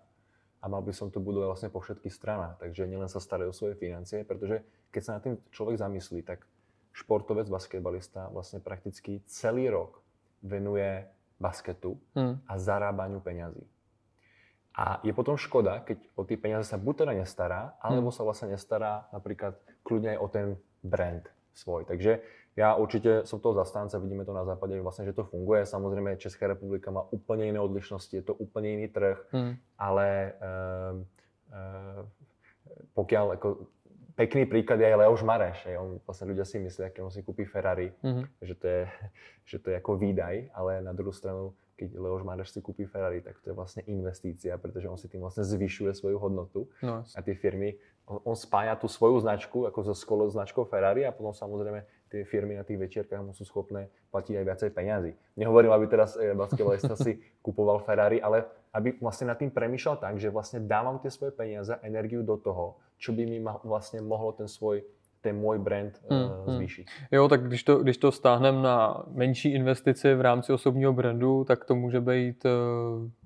a 0.64 0.68
mal 0.68 0.80
by 0.80 0.96
som 0.96 1.12
to 1.12 1.20
budovať 1.20 1.44
vlastne 1.44 1.68
po 1.68 1.85
všetkých 1.85 2.14
stranách. 2.16 2.57
Takže 2.57 2.88
nielen 2.88 3.12
sa 3.12 3.20
starať 3.20 3.52
o 3.52 3.57
svoje 3.57 3.76
financie, 3.76 4.24
pretože 4.24 4.64
keď 4.88 5.02
sa 5.04 5.12
na 5.12 5.20
tým 5.20 5.37
človek 5.52 5.76
zamyslí, 5.76 6.24
tak 6.24 6.48
športovec, 6.96 7.52
basketbalista 7.52 8.33
vlastne 8.33 8.64
prakticky 8.64 9.20
celý 9.28 9.68
rok 9.68 10.00
venuje 10.40 11.04
basketu 11.40 12.01
hmm. 12.14 12.40
a 12.49 12.59
zarábaniu 12.59 13.20
peňazí. 13.20 13.66
A 14.75 14.99
je 15.07 15.12
potom 15.14 15.38
škoda, 15.38 15.87
keď 15.87 16.03
o 16.18 16.27
tie 16.27 16.35
peniaze 16.35 16.66
sa 16.66 16.79
buď 16.79 17.07
teda 17.07 17.12
nestará, 17.14 17.79
alebo 17.79 18.11
hmm. 18.11 18.16
sa 18.16 18.23
vlastne 18.27 18.49
nestará 18.51 19.07
napríklad 19.14 19.55
kľudne 19.87 20.14
aj 20.14 20.18
o 20.18 20.29
ten 20.29 20.47
brand 20.83 21.25
svoj. 21.55 21.85
Takže 21.85 22.20
já 22.57 22.75
určitě 22.75 23.23
jsem 23.25 23.40
toho 23.40 23.55
zastánce, 23.55 23.99
vidíme 23.99 24.25
to 24.25 24.35
na 24.35 24.44
západě, 24.44 24.81
vlastně, 24.81 25.05
že 25.05 25.12
to 25.12 25.25
funguje. 25.25 25.66
Samozřejmě 25.66 26.16
Česká 26.16 26.47
republika 26.47 26.90
má 26.90 27.03
úplně 27.11 27.44
jiné 27.44 27.61
odlišnosti, 27.61 28.16
je 28.16 28.23
to 28.23 28.35
úplně 28.35 28.70
jiný 28.70 28.88
trh, 28.88 29.27
hmm. 29.31 29.55
ale 29.79 30.33
uh, 30.42 30.99
uh, 30.99 32.09
pokiaľ 32.94 33.31
jako 33.31 33.66
pekný 34.14 34.46
príklad 34.46 34.81
je 34.81 34.87
aj 34.90 34.98
Leoš 34.98 35.22
Mareš. 35.27 35.59
Je. 35.66 35.74
On, 35.79 35.98
vlastne 36.03 36.31
ľudia 36.31 36.46
si 36.46 36.62
myslia, 36.62 36.90
keď 36.90 37.03
on 37.07 37.12
si 37.12 37.20
kúpi 37.27 37.44
Ferrari, 37.46 37.90
mm-hmm. 38.03 38.24
že, 38.42 38.55
to 38.55 38.66
je, 38.66 38.83
že 39.50 39.57
to 39.61 39.66
je 39.70 39.77
ako 39.79 39.92
výdaj, 39.98 40.55
ale 40.55 40.83
na 40.83 40.94
druhou 40.94 41.14
stranu, 41.14 41.53
keď 41.74 41.98
Leoš 41.98 42.22
Mareš 42.22 42.55
si 42.55 42.62
kúpi 42.62 42.87
Ferrari, 42.87 43.18
tak 43.20 43.42
to 43.42 43.50
je 43.50 43.55
vlastne 43.55 43.83
investícia, 43.90 44.55
pretože 44.57 44.87
on 44.87 44.98
si 44.98 45.11
tým 45.11 45.20
vlastne 45.22 45.42
zvyšuje 45.42 45.90
svoju 45.94 46.16
hodnotu. 46.22 46.70
No. 46.79 47.03
A 47.03 47.18
tie 47.20 47.35
firmy, 47.35 47.74
on, 48.07 48.22
on 48.22 48.37
spája 48.38 48.79
tú 48.79 48.87
svoju 48.87 49.18
značku 49.18 49.66
ako 49.66 49.90
so 49.90 49.94
skolo 49.98 50.31
značkou 50.31 50.62
Ferrari 50.70 51.03
a 51.03 51.11
potom 51.11 51.35
samozrejme 51.35 51.83
tie 52.14 52.22
firmy 52.22 52.55
na 52.55 52.62
tých 52.62 52.79
večierkách 52.79 53.27
mu 53.27 53.35
sú 53.35 53.42
schopné 53.42 53.90
platiť 54.14 54.38
aj 54.38 54.44
viacej 54.46 54.70
peňazí. 54.70 55.12
Nehovorím, 55.35 55.74
aby 55.74 55.90
teraz 55.90 56.14
e, 56.14 56.31
basketbalista 56.31 56.94
si 56.94 57.18
kupoval 57.44 57.83
Ferrari, 57.83 58.22
ale 58.22 58.46
aby 58.70 58.94
vlastne 59.03 59.35
nad 59.35 59.38
tým 59.38 59.50
premýšľal 59.50 59.98
tak, 59.98 60.22
že 60.22 60.31
vlastne 60.31 60.62
dávam 60.62 61.03
tie 61.03 61.11
svoje 61.11 61.35
peniaze, 61.35 61.74
energiu 61.83 62.22
do 62.22 62.38
toho, 62.38 62.79
čo 63.04 63.12
by 63.12 63.26
mi 63.26 63.44
vlastne 63.64 64.00
mohlo 64.00 64.32
ten 64.32 64.48
svoj 64.48 64.80
ten 65.20 65.36
můj 65.36 65.58
brand 65.58 66.00
uh, 66.04 66.16
hmm, 66.16 66.56
zvýšit. 66.56 66.86
Jo, 67.12 67.28
tak 67.28 67.48
když 67.48 67.64
to, 67.64 67.78
když 67.78 67.96
to 67.96 68.12
stáhneme 68.12 68.62
na 68.62 69.04
menší 69.08 69.52
investici 69.54 70.14
v 70.14 70.20
rámci 70.20 70.52
osobního 70.52 70.92
brandu, 70.92 71.44
tak 71.44 71.64
to 71.64 71.74
může 71.74 72.00
být 72.00 72.44
uh, 72.44 72.50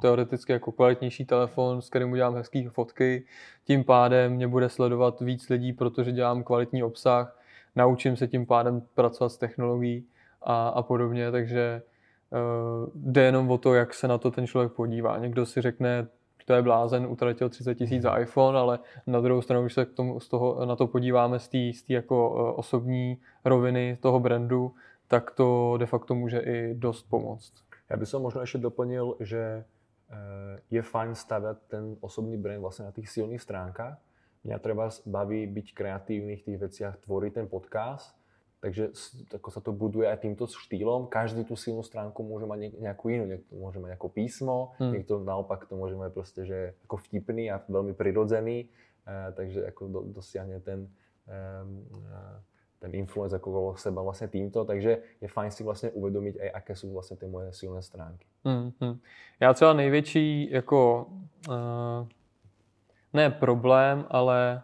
teoreticky 0.03 0.53
jako 0.53 0.73
kvalitnější 0.73 1.25
telefon, 1.25 1.83
s 1.83 1.91
kterým 1.91 2.13
udělám 2.13 2.35
hezké 2.35 2.71
fotky. 2.71 3.27
Tím 3.65 3.85
pádem 3.85 4.33
mě 4.33 4.49
bude 4.49 4.69
sledovat 4.69 5.21
víc 5.21 5.49
lidí, 5.49 5.73
protože 5.73 6.13
dělám 6.13 6.45
kvalitní 6.45 6.83
obsah 6.83 7.39
naučím 7.79 8.17
se 8.17 8.29
tím 8.29 8.47
pádem 8.47 8.83
pracovat 8.95 9.29
s 9.29 9.37
technologií 9.37 10.07
a, 10.43 10.69
a 10.69 10.83
podobně, 10.83 11.31
takže 11.31 11.83
uh, 12.31 12.91
jde 12.95 13.23
jenom 13.23 13.51
o 13.51 13.59
to, 13.59 13.75
jak 13.75 13.95
se 13.95 14.09
na 14.09 14.19
to 14.19 14.31
ten 14.31 14.47
člověk 14.47 14.73
podívá. 14.73 15.19
Někdo 15.19 15.47
si 15.47 15.61
řekne, 15.61 16.07
to 16.49 16.55
je 16.55 16.63
blázen, 16.63 17.07
utratil 17.07 17.49
30 17.49 17.75
tisíc 17.75 18.03
za 18.03 18.17
iPhone, 18.17 18.59
ale 18.59 18.79
na 19.07 19.21
druhou 19.21 19.43
stranu, 19.43 19.63
když 19.63 19.75
se 19.75 19.85
k 19.85 19.93
tomu, 19.93 20.21
z 20.21 20.29
toho, 20.29 20.67
na 20.67 20.77
to 20.77 20.87
podíváme 20.87 21.39
z 21.39 21.49
té 21.49 21.93
jako 21.93 22.31
uh, 22.31 22.59
osobní 22.59 23.21
roviny 23.45 23.99
toho 24.01 24.21
brandu, 24.21 24.75
tak 25.09 25.31
to 25.31 25.77
de 25.77 25.87
facto 25.87 26.15
může 26.15 26.39
i 26.39 26.75
dost 26.75 27.03
pomoct. 27.03 27.53
Já 27.91 27.97
bych 27.97 28.09
se 28.09 28.19
možná 28.19 28.41
ještě 28.41 28.59
doplnil, 28.59 29.17
že 29.21 29.65
eh, 30.11 30.61
je 30.71 30.83
fajn 30.83 31.15
stavět 31.15 31.59
ten 31.69 31.97
osobní 32.01 32.37
brand 32.37 32.61
vlastně 32.61 32.85
na 32.85 32.93
těch 32.93 33.09
silných 33.09 33.43
stránkách, 33.43 33.99
Mňa 34.49 34.59
treba 34.63 34.87
baví 35.07 35.47
byť 35.51 35.67
kreatívny 35.75 36.41
v 36.41 36.47
tých 36.47 36.59
veciach, 36.59 36.95
tvoriť 37.03 37.33
ten 37.35 37.47
podcast, 37.51 38.15
takže 38.59 38.91
ako 39.31 39.49
sa 39.55 39.61
to 39.63 39.71
buduje 39.71 40.11
aj 40.11 40.27
týmto 40.27 40.51
štýlom. 40.51 41.07
Každý 41.07 41.47
tú 41.47 41.55
silnú 41.55 41.87
stránku 41.87 42.27
môže 42.27 42.47
mať 42.47 42.75
nejakú 42.75 43.07
inú. 43.15 43.25
Niekto 43.31 43.55
môže 43.55 43.79
mať 43.79 43.95
ako 43.95 44.09
písmo, 44.11 44.75
hmm. 44.83 44.93
niekto 44.99 45.23
naopak 45.23 45.67
to 45.71 45.79
môže 45.79 45.95
mať 45.95 46.11
proste, 46.11 46.43
že 46.43 46.59
ako 46.91 46.97
vtipný 47.07 47.51
a 47.55 47.63
veľmi 47.63 47.95
prirodzený, 47.95 48.67
uh, 48.67 49.31
takže 49.35 49.63
ako 49.71 49.83
do, 49.87 50.01
dosiahne 50.11 50.59
ten, 50.59 50.91
um, 51.31 51.87
uh, 52.11 52.43
ten 52.83 52.95
influence 52.99 53.35
ako 53.35 53.47
okolo 53.51 53.71
seba 53.79 54.03
vlastne 54.03 54.27
týmto, 54.27 54.67
takže 54.67 55.03
je 55.23 55.29
fajn 55.29 55.51
si 55.51 55.63
vlastně 55.63 55.91
uvědomit, 55.91 56.41
aj 56.41 56.51
aké 56.55 56.77
jsou 56.77 56.93
vlastně 56.93 57.17
ty 57.17 57.27
moje 57.27 57.53
silné 57.53 57.83
stránky. 57.83 58.27
Hmm, 58.45 58.73
hmm. 58.81 58.99
Já 59.41 59.55
třeba 59.55 59.73
největší 59.73 60.51
jako 60.51 61.07
uh, 61.49 62.07
ne 63.13 63.31
problém, 63.31 64.07
ale 64.11 64.63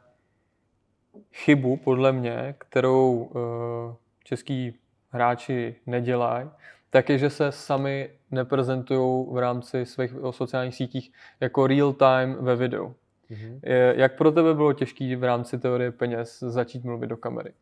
chybu 1.33 1.77
podle 1.77 2.13
mě, 2.13 2.55
kterou 2.59 3.13
uh, 3.13 3.95
český 4.25 4.75
hráči 5.11 5.77
nedělají, 5.87 6.51
tak 6.91 7.09
je, 7.09 7.19
že 7.19 7.31
se 7.31 7.53
sami 7.53 8.11
neprezentují 8.31 9.27
v 9.31 9.39
rámci 9.39 9.87
svých 9.87 10.15
sociálních 10.31 10.75
sítích 10.75 11.13
jako 11.41 11.67
real 11.67 11.93
time 11.93 12.37
ve 12.41 12.57
videu. 12.57 12.95
Mm-hmm. 13.31 13.61
Jak 13.97 14.17
pro 14.17 14.33
tebe 14.33 14.55
bylo 14.55 14.73
těžké 14.73 15.17
v 15.17 15.25
rámci 15.25 15.59
teorie 15.59 15.93
peněz 15.93 16.41
začít 16.41 16.85
mluvit 16.85 17.07
do 17.07 17.17
kamery? 17.17 17.53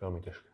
Velmi 0.00 0.20
těžké. 0.20 0.48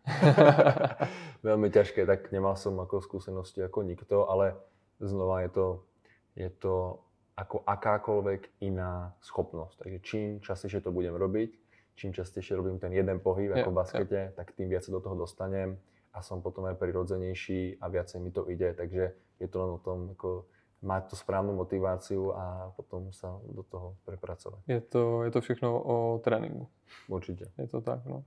Velmi 1.42 1.70
těžké, 1.70 2.06
tak 2.06 2.32
nemal 2.32 2.56
jsem 2.56 2.78
jako 2.78 3.00
zkušenosti 3.00 3.60
jako 3.60 3.82
nikto, 3.82 4.30
ale 4.30 4.56
znova 5.00 5.40
je 5.40 5.48
to, 5.48 5.82
je 6.36 6.50
to 6.50 6.98
ako 7.36 7.64
akákoľvek 7.64 8.60
iná 8.60 9.16
schopnosť. 9.24 9.76
Takže 9.80 9.98
čím 10.04 10.26
častejšie 10.44 10.84
to 10.84 10.92
budem 10.92 11.16
robiť, 11.16 11.50
čím 11.96 12.12
častejšie 12.12 12.56
robím 12.56 12.76
ten 12.76 12.92
jeden 12.92 13.20
pohyb 13.20 13.52
ako 13.52 13.70
v 13.72 13.78
baskete, 13.78 14.20
yeah. 14.28 14.34
tak 14.36 14.52
tým 14.52 14.68
viac 14.68 14.84
do 14.84 15.00
toho 15.00 15.16
dostanem 15.16 15.80
a 16.12 16.20
som 16.20 16.44
potom 16.44 16.68
aj 16.68 16.76
prirodzenejší 16.76 17.80
a 17.80 17.88
viacej 17.88 18.18
mi 18.20 18.30
to 18.32 18.44
ide. 18.52 18.76
Takže 18.76 19.16
je 19.40 19.48
to 19.48 19.56
len 19.64 19.70
o 19.76 19.80
tom, 19.80 20.12
ako 20.12 20.44
mať 20.82 21.02
tú 21.08 21.14
správnu 21.14 21.54
motiváciu 21.54 22.34
a 22.34 22.74
potom 22.74 23.14
sa 23.14 23.38
do 23.48 23.62
toho 23.62 23.96
prepracovať. 24.02 24.66
Je 24.66 24.82
to, 24.82 25.22
je 25.24 25.30
to 25.30 25.40
všechno 25.40 25.68
o 25.72 25.96
tréninku. 26.18 26.66
Určite. 27.06 27.54
Je 27.54 27.70
to 27.70 27.80
tak, 27.80 28.02
no. 28.04 28.26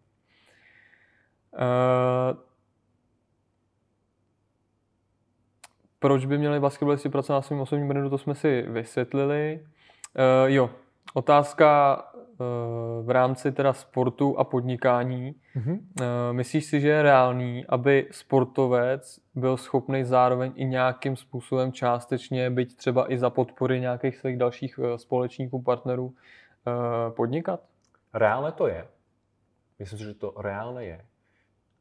Uh, 1.55 2.35
proč 6.05 6.25
by 6.25 6.37
měli 6.37 6.59
basketbalisti 6.59 7.09
pracovat 7.09 7.37
na 7.37 7.41
svým 7.41 7.59
osobním 7.59 7.87
brandu, 7.87 8.09
to 8.09 8.17
jsme 8.17 8.35
si 8.35 8.61
vysvětlili. 8.61 9.59
Uh, 9.61 10.51
jo, 10.51 10.69
Otázka 11.13 12.01
v 13.01 13.09
rámci 13.09 13.51
teda 13.51 13.73
sportu 13.73 14.39
a 14.39 14.43
podnikání. 14.43 15.35
Mm-hmm. 15.55 15.79
Myslíš 16.31 16.65
si, 16.65 16.81
že 16.81 16.89
je 16.89 17.01
reálný, 17.01 17.65
aby 17.69 18.07
sportovec 18.11 19.19
byl 19.35 19.57
schopný 19.57 20.03
zároveň 20.03 20.51
i 20.55 20.65
nějakým 20.65 21.15
způsobem 21.15 21.71
částečně, 21.71 22.49
byť 22.49 22.75
třeba 22.75 23.11
i 23.11 23.17
za 23.17 23.29
podpory 23.29 23.79
nějakých 23.79 24.17
svých 24.17 24.37
dalších 24.37 24.79
společníků, 24.95 25.61
partnerů, 25.61 26.13
podnikat? 27.09 27.59
Reálne 28.13 28.51
to 28.51 28.67
je. 28.67 28.87
Myslím 29.79 29.99
si, 29.99 30.05
že 30.05 30.13
to 30.13 30.33
reálne 30.35 30.83
je. 30.85 30.99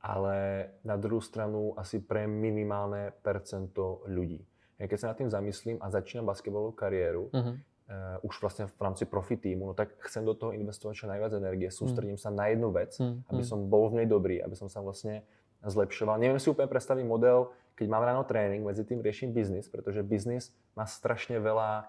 Ale 0.05 0.69
na 0.85 1.01
druhou 1.01 1.25
stranu 1.25 1.73
asi 1.81 1.97
pre 1.97 2.29
minimálne 2.29 3.17
percento 3.25 4.05
ľudí. 4.05 4.45
Ja 4.77 4.85
keď 4.85 4.99
sa 5.01 5.09
nad 5.15 5.17
tým 5.17 5.33
zamyslím 5.33 5.77
a 5.81 5.89
začínam 5.89 6.29
basketbalovú 6.29 6.77
kariéru, 6.77 7.33
uh-huh. 7.33 7.57
uh, 7.57 8.27
už 8.27 8.37
vlastne 8.45 8.69
v 8.69 8.81
rámci 8.85 9.09
profi 9.09 9.41
týmu, 9.41 9.71
no 9.71 9.73
tak 9.73 9.97
chcem 10.05 10.21
do 10.27 10.37
toho 10.37 10.53
investovať 10.53 10.95
čo 10.99 11.07
najviac 11.09 11.33
energie, 11.41 11.73
sústredím 11.73 12.21
uh-huh. 12.21 12.29
sa 12.29 12.37
na 12.37 12.53
jednu 12.53 12.69
vec, 12.69 13.01
uh-huh. 13.01 13.17
aby 13.33 13.43
som 13.47 13.65
bol 13.65 13.89
v 13.89 14.05
nej 14.05 14.09
dobrý, 14.11 14.45
aby 14.45 14.53
som 14.53 14.69
sa 14.69 14.85
vlastne 14.85 15.25
zlepšoval. 15.65 16.21
Neviem 16.21 16.37
si 16.37 16.53
úplne 16.53 16.69
predstaviť 16.69 17.05
model, 17.09 17.49
keď 17.73 17.87
mám 17.89 18.05
ráno 18.05 18.23
trénink, 18.29 18.61
medzi 18.61 18.85
tým 18.85 19.01
riešim 19.01 19.33
biznis, 19.33 19.73
pretože 19.73 20.05
biznis 20.05 20.53
má 20.77 20.85
strašne 20.85 21.41
veľa 21.41 21.89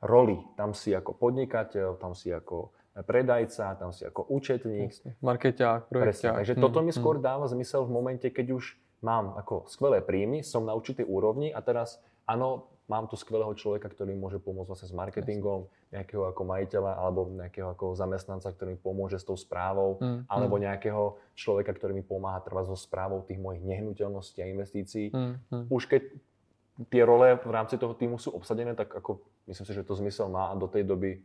rolí. 0.00 0.40
Tam 0.56 0.72
si 0.72 0.96
ako 0.96 1.12
podnikateľ, 1.12 2.00
tam 2.00 2.16
si 2.16 2.32
ako 2.32 2.72
predajca, 2.94 3.78
tam 3.78 3.94
si 3.94 4.02
ako 4.02 4.26
účetník. 4.26 4.90
Markeťák, 5.22 5.86
projekťák. 5.88 6.36
Takže 6.42 6.54
hmm, 6.58 6.62
toto 6.62 6.78
mi 6.82 6.90
skôr 6.90 7.18
hmm. 7.18 7.24
dáva 7.24 7.46
zmysel 7.46 7.86
v 7.86 7.94
momente, 7.94 8.26
keď 8.26 8.58
už 8.58 8.74
mám 9.00 9.38
ako 9.38 9.70
skvelé 9.70 10.02
príjmy, 10.04 10.44
som 10.44 10.66
na 10.66 10.76
určitej 10.76 11.06
úrovni 11.08 11.54
a 11.54 11.62
teraz 11.64 12.02
áno, 12.28 12.70
mám 12.90 13.06
tu 13.06 13.14
skvelého 13.14 13.54
človeka, 13.54 13.86
ktorý 13.86 14.18
môže 14.18 14.42
pomôcť 14.42 14.66
vlastne 14.66 14.90
s 14.90 14.94
marketingom, 14.94 15.70
nejakého 15.94 16.26
ako 16.26 16.42
majiteľa 16.42 16.92
alebo 16.98 17.30
nejakého 17.30 17.70
ako 17.70 17.94
zamestnanca, 17.94 18.50
ktorý 18.50 18.74
mi 18.74 18.80
pomôže 18.82 19.22
s 19.22 19.26
tou 19.26 19.38
správou, 19.38 20.02
mm, 20.02 20.26
alebo 20.26 20.58
mm. 20.58 20.62
nejakého 20.66 21.02
človeka, 21.38 21.70
ktorý 21.74 21.94
mi 21.94 22.04
pomáha 22.06 22.42
trvať 22.42 22.74
so 22.74 22.76
správou 22.78 23.22
tých 23.22 23.38
mojich 23.38 23.62
nehnuteľností 23.62 24.42
a 24.42 24.50
investícií. 24.50 25.14
Mm, 25.14 25.38
mm. 25.38 25.64
Už 25.70 25.86
keď 25.86 26.02
tie 26.90 27.02
role 27.06 27.38
v 27.38 27.52
rámci 27.54 27.78
toho 27.78 27.94
týmu 27.94 28.18
sú 28.18 28.34
obsadené, 28.34 28.74
tak 28.74 28.90
ako 28.90 29.22
myslím 29.46 29.66
si, 29.66 29.72
že 29.74 29.86
to 29.86 29.94
zmysel 29.94 30.26
má 30.26 30.50
a 30.50 30.58
do 30.58 30.66
tej 30.66 30.82
doby 30.82 31.22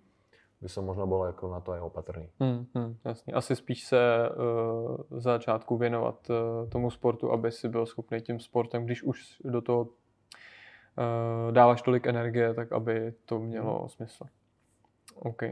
by 0.66 0.70
som 0.70 0.86
možno 0.86 1.06
bol 1.06 1.30
jako 1.30 1.54
na 1.54 1.62
to 1.62 1.78
aj 1.78 1.80
opatrný. 1.80 2.30
Hmm, 2.40 2.66
hmm, 2.74 2.98
jasně. 3.06 3.34
Asi 3.34 3.56
spíš 3.56 3.84
se 3.84 4.30
uh, 4.30 4.36
v 5.10 5.22
začátku 5.22 5.78
věnovat 5.78 6.30
uh, 6.30 6.70
tomu 6.70 6.92
sportu, 6.92 7.32
aby 7.32 7.52
si 7.52 7.70
byl 7.70 7.86
schopný 7.86 8.22
tím 8.22 8.40
sportem, 8.40 8.86
když 8.86 9.04
už 9.04 9.42
do 9.46 9.62
toho 9.62 9.82
uh, 9.82 9.88
dáváš 11.52 11.82
tolik 11.82 12.08
energie, 12.08 12.54
tak 12.54 12.72
aby 12.72 13.14
to 13.26 13.40
mělo 13.40 13.80
hmm. 13.80 13.90
smysl. 13.90 14.26
OK. 15.16 15.42
Uh, 15.44 15.50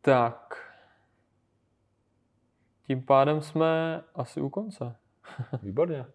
tak. 0.00 0.54
Tím 2.86 3.02
pádem 3.02 3.40
jsme 3.40 4.02
asi 4.14 4.40
u 4.40 4.48
konce. 4.48 4.96
Výborně. 5.62 6.06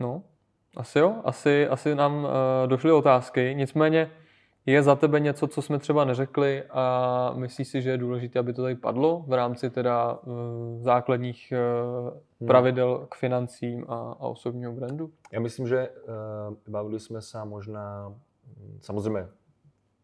No, 0.00 0.22
asi 0.76 0.98
jo. 0.98 1.14
Asi, 1.24 1.68
asi 1.68 1.94
nám 1.94 2.24
uh, 2.24 2.30
došly 2.66 2.92
otázky. 2.92 3.54
Nicméně 3.56 4.10
je 4.66 4.82
za 4.82 4.96
tebe 4.96 5.20
něco, 5.20 5.46
co 5.46 5.62
jsme 5.62 5.78
třeba 5.78 6.04
neřekli 6.04 6.62
a 6.70 7.32
myslíš 7.36 7.68
si, 7.68 7.82
že 7.82 7.90
je 7.90 7.98
důležité, 7.98 8.38
aby 8.38 8.52
to 8.52 8.62
tady 8.62 8.74
padlo 8.74 9.24
v 9.28 9.32
rámci 9.32 9.70
teda 9.70 10.12
uh, 10.12 10.82
základních 10.82 11.52
uh, 12.40 12.46
pravidel 12.46 13.06
k 13.10 13.14
financím 13.14 13.84
a, 13.88 13.94
a 13.94 14.26
osobního 14.28 14.72
brandu? 14.72 15.10
Já 15.32 15.40
myslím, 15.40 15.66
že 15.68 15.88
uh, 15.88 16.54
bavili 16.68 17.00
jsme 17.00 17.22
se 17.22 17.44
možná, 17.44 18.14
samozřejmě 18.80 19.28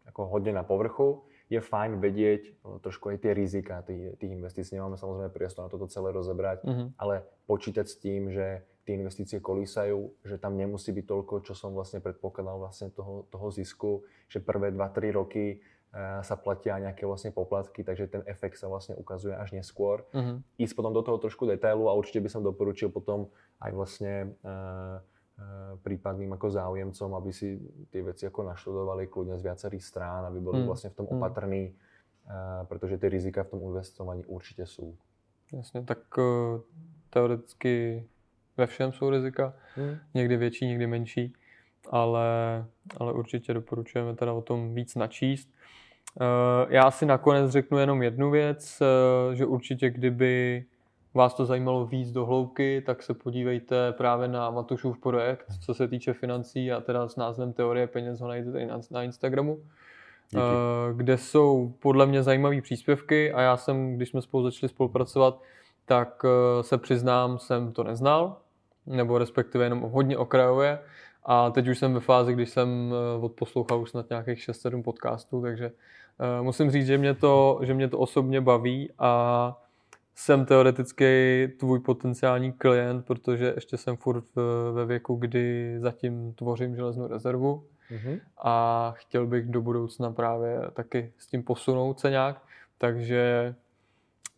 jako 0.07 0.27
hodně 0.27 0.53
na 0.53 0.63
povrchu, 0.63 1.23
je 1.47 1.63
fajn 1.63 2.03
vedieť 2.03 2.59
trošku 2.83 3.15
aj 3.15 3.23
tie 3.23 3.31
rizika 3.31 3.79
tých 3.87 4.19
investícií. 4.35 4.75
Nemáme 4.75 4.99
samozrejme 4.99 5.31
priestor 5.31 5.63
na 5.63 5.71
toto 5.71 5.87
celé 5.87 6.11
rozebrať, 6.11 6.67
mm-hmm. 6.67 6.99
ale 6.99 7.23
počítať 7.47 7.87
s 7.87 7.95
tým, 8.03 8.35
že 8.35 8.67
tie 8.87 8.95
investície 8.95 9.43
kolísajú, 9.43 10.23
že 10.23 10.39
tam 10.39 10.55
nemusí 10.55 10.95
byť 10.95 11.05
toľko, 11.11 11.35
čo 11.43 11.59
som 11.59 11.75
vlastne 11.75 11.99
predpokladal 11.99 12.63
vlastne 12.63 12.95
toho, 12.95 13.27
toho 13.35 13.51
zisku, 13.51 14.07
že 14.31 14.39
prvé 14.39 14.71
2-3 14.71 15.11
roky 15.11 15.59
uh, 15.59 16.23
sa 16.23 16.39
platia 16.39 16.79
nejaké 16.79 17.03
vlastne 17.03 17.35
poplatky, 17.35 17.83
takže 17.83 18.07
ten 18.07 18.23
efekt 18.31 18.63
sa 18.63 18.71
vlastne 18.71 18.95
ukazuje 18.95 19.35
až 19.35 19.59
neskôr. 19.59 20.07
Uh-huh. 20.15 20.39
Ísť 20.55 20.79
potom 20.79 20.95
do 20.95 21.03
toho 21.03 21.19
trošku 21.19 21.51
detailu 21.51 21.91
a 21.91 21.99
určite 21.99 22.23
by 22.23 22.31
som 22.31 22.47
doporučil 22.47 22.95
potom 22.95 23.27
aj 23.59 23.71
vlastne 23.75 24.39
uh, 24.47 25.03
uh, 25.03 25.75
prípadným 25.83 26.31
ako 26.39 26.47
záujemcom, 26.47 27.11
aby 27.19 27.31
si 27.35 27.59
tie 27.91 28.07
veci 28.07 28.23
ako 28.31 28.55
naštudovali 28.55 29.11
kľudne 29.11 29.35
z 29.35 29.51
viacerých 29.51 29.83
strán, 29.83 30.31
aby 30.31 30.39
boli 30.39 30.63
uh-huh. 30.63 30.71
vlastne 30.71 30.95
v 30.95 30.99
tom 31.03 31.11
mhm. 31.11 31.15
opatrní, 31.19 31.75
uh, 31.75 32.63
pretože 32.71 33.03
tie 33.03 33.11
rizika 33.11 33.43
v 33.43 33.59
tom 33.59 33.61
investovaní 33.67 34.23
určite 34.31 34.63
sú. 34.63 34.95
Jasně, 35.53 35.83
tak 35.83 36.19
uh, 36.19 36.61
teoreticky 37.11 38.03
ve 38.57 38.67
všem 38.67 38.93
jsou 38.93 39.11
rizika, 39.11 39.55
hmm. 39.75 39.97
někdy 40.15 40.37
větší, 40.37 40.67
někdy 40.67 40.87
menší, 40.87 41.33
ale, 41.91 42.65
ale 42.97 43.13
určitě 43.13 43.55
doporučujeme 43.55 44.15
teda 44.15 44.33
o 44.33 44.43
tom 44.43 44.75
víc 44.75 44.95
načíst. 44.95 45.49
Eh, 46.21 46.67
já 46.69 46.91
si 46.91 47.07
nakonec 47.07 47.51
řeknu 47.51 47.79
jenom 47.79 48.03
jednu 48.03 48.31
věc, 48.31 48.83
eh, 48.83 49.37
že 49.37 49.47
určitě 49.47 49.91
kdyby 49.91 50.65
vás 51.15 51.35
to 51.35 51.47
zajímalo 51.47 51.87
víc 51.87 52.13
do 52.13 52.27
hloubky, 52.27 52.83
tak 52.87 53.03
se 53.03 53.15
podívejte 53.15 53.93
právě 53.93 54.29
na 54.29 54.51
Matušův 54.51 54.99
projekt, 54.99 55.47
co 55.61 55.75
se 55.75 55.89
týče 55.89 56.13
financí 56.13 56.73
a 56.73 56.81
teda 56.81 57.09
s 57.09 57.17
názvem 57.17 57.53
Teorie 57.53 57.87
peněz 57.87 58.21
ho 58.21 58.29
najdete 58.29 58.61
i 58.61 58.69
na 58.91 59.03
Instagramu. 59.03 59.59
Díky. 60.31 60.43
Eh, 60.43 60.95
kde 60.95 61.19
jsou 61.19 61.75
podle 61.81 62.07
mě 62.07 62.23
zajímavé 62.23 62.61
příspěvky 62.61 63.33
a 63.33 63.41
já 63.41 63.57
jsem, 63.57 63.97
když 63.97 64.09
jsme 64.09 64.23
spolu 64.23 64.45
začali 64.45 64.71
spolupracovat, 64.71 65.43
tak 65.87 66.23
se 66.61 66.79
přiznám, 66.79 67.39
jsem 67.39 67.73
to 67.73 67.85
neznal, 67.85 68.37
nebo 68.87 69.19
respektive 69.19 69.65
jenom 69.65 69.81
hodně 69.81 70.19
okrajově. 70.19 70.79
A 71.25 71.51
teď 71.51 71.69
už 71.69 71.79
jsem 71.79 71.95
ve 71.95 72.01
fázi, 72.01 72.33
když 72.33 72.51
jsem 72.51 72.93
eh, 72.93 73.25
odposlouchal 73.25 73.81
už 73.81 73.91
snad 73.91 74.11
nějakých 74.11 74.39
6-7 74.39 74.83
podcastů, 74.83 75.43
takže 75.43 75.67
uh, 75.71 76.45
musím 76.45 76.71
říct, 76.71 76.87
že 76.87 76.99
mě, 76.99 77.15
to, 77.15 77.61
že 77.63 77.75
mě 77.75 77.89
to 77.89 77.99
osobně 77.99 78.41
baví 78.41 78.91
a 78.99 79.63
jsem 80.15 80.47
teoreticky 80.47 81.53
tvůj 81.59 81.81
potenciální 81.81 82.53
klient, 82.53 83.07
protože 83.07 83.53
ještě 83.55 83.77
jsem 83.77 83.97
furt 83.97 84.25
ve 84.73 84.87
věku, 84.87 85.15
kdy 85.15 85.77
zatím 85.79 86.33
tvořím 86.33 86.77
železnou 86.77 87.07
rezervu 87.07 87.65
mm-hmm. 87.91 88.21
a 88.39 88.95
chtěl 88.97 89.27
bych 89.27 89.47
do 89.47 89.61
budoucna 89.63 90.11
právě 90.11 90.61
taky 90.73 91.13
s 91.19 91.27
tím 91.27 91.43
posunout 91.43 92.01
se 92.01 92.11
nějak, 92.11 92.43
takže 92.79 93.55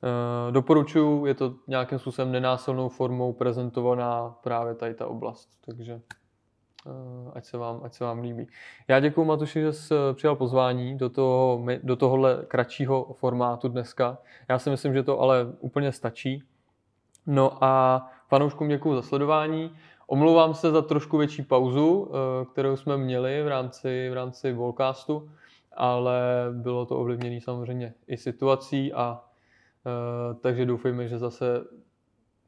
Uh, 0.02 0.52
doporučuji, 0.52 1.26
je 1.26 1.34
to 1.34 1.54
nějakým 1.66 1.98
způsobem 1.98 2.32
nenásilnou 2.32 2.88
formou 2.88 3.32
prezentovaná 3.32 4.36
právě 4.42 4.74
tady 4.74 4.94
ta 4.94 5.06
oblast, 5.06 5.48
takže 5.64 6.00
uh, 6.86 7.32
ať, 7.34 7.44
se 7.44 7.58
vám, 7.58 7.80
ať 7.84 7.94
se 7.94 8.04
vám 8.04 8.20
líbí. 8.20 8.46
Já 8.88 9.00
děkuji 9.00 9.24
Matuši, 9.24 9.60
že 9.60 9.72
jsi 9.72 9.94
přijal 10.14 10.36
pozvání 10.36 10.98
do, 10.98 11.08
toho, 11.08 11.64
do 11.82 11.96
tohohle 11.96 12.44
kratšího 12.48 13.12
formátu 13.12 13.68
dneska. 13.68 14.18
Já 14.48 14.58
si 14.58 14.70
myslím, 14.70 14.94
že 14.94 15.02
to 15.02 15.20
ale 15.20 15.46
úplně 15.60 15.92
stačí. 15.92 16.42
No 17.26 17.64
a 17.64 18.06
fanouškům 18.28 18.68
děkuji 18.68 18.94
za 18.94 19.02
sledování. 19.02 19.76
Omlouvám 20.06 20.54
se 20.54 20.70
za 20.70 20.82
trošku 20.82 21.18
větší 21.18 21.42
pauzu, 21.42 22.00
uh, 22.00 22.16
kterou 22.52 22.76
jsme 22.76 22.96
měli 22.96 23.42
v 23.42 23.48
rámci, 23.48 24.10
v 24.10 24.12
rámci 24.12 24.52
Volcastu, 24.52 25.30
ale 25.72 26.20
bylo 26.52 26.86
to 26.86 26.98
ovlivněné 26.98 27.40
samozřejmě 27.40 27.94
i 28.06 28.16
situací 28.16 28.92
a 28.92 29.20
Eh, 29.20 29.27
takže 30.40 30.66
doufejme, 30.66 31.08
že 31.08 31.18
zase 31.18 31.64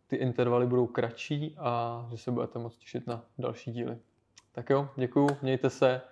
ty 0.07 0.17
intervaly 0.17 0.67
budou 0.67 0.87
kratší 0.87 1.57
a 1.59 2.07
že 2.11 2.19
se 2.19 2.31
budete 2.31 2.59
moct 2.59 2.77
těšit 2.77 3.07
na 3.07 3.25
další 3.39 3.73
díly. 3.73 3.99
Tak 4.53 4.71
jo, 4.71 4.89
děkuju, 4.97 5.29
mějte 5.43 5.71
se 5.71 6.03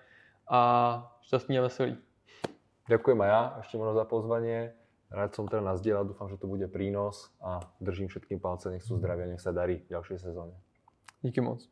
a 0.48 1.18
šťastný 1.20 1.58
a 1.58 1.62
veselý. 1.62 1.96
Ďakujem 2.88 3.20
aj 3.20 3.28
ja 3.28 3.40
ešte 3.60 3.76
možno 3.76 3.92
za 4.00 4.08
pozvanie. 4.08 4.72
Rád 5.12 5.36
som 5.36 5.44
teda 5.44 5.60
nazdieľal, 5.60 6.08
dúfam, 6.08 6.28
že 6.32 6.40
to 6.40 6.48
bude 6.48 6.64
prínos 6.72 7.28
a 7.40 7.60
držím 7.80 8.08
všetkým 8.08 8.40
palce, 8.40 8.72
nech 8.72 8.84
sú 8.84 8.96
zdraví 8.96 9.24
a 9.24 9.30
nech 9.32 9.44
sa 9.44 9.52
darí 9.52 9.84
v 9.84 9.92
ďalšej 9.92 10.18
sezóne. 10.24 10.56
Díky 11.20 11.44
moc. 11.44 11.68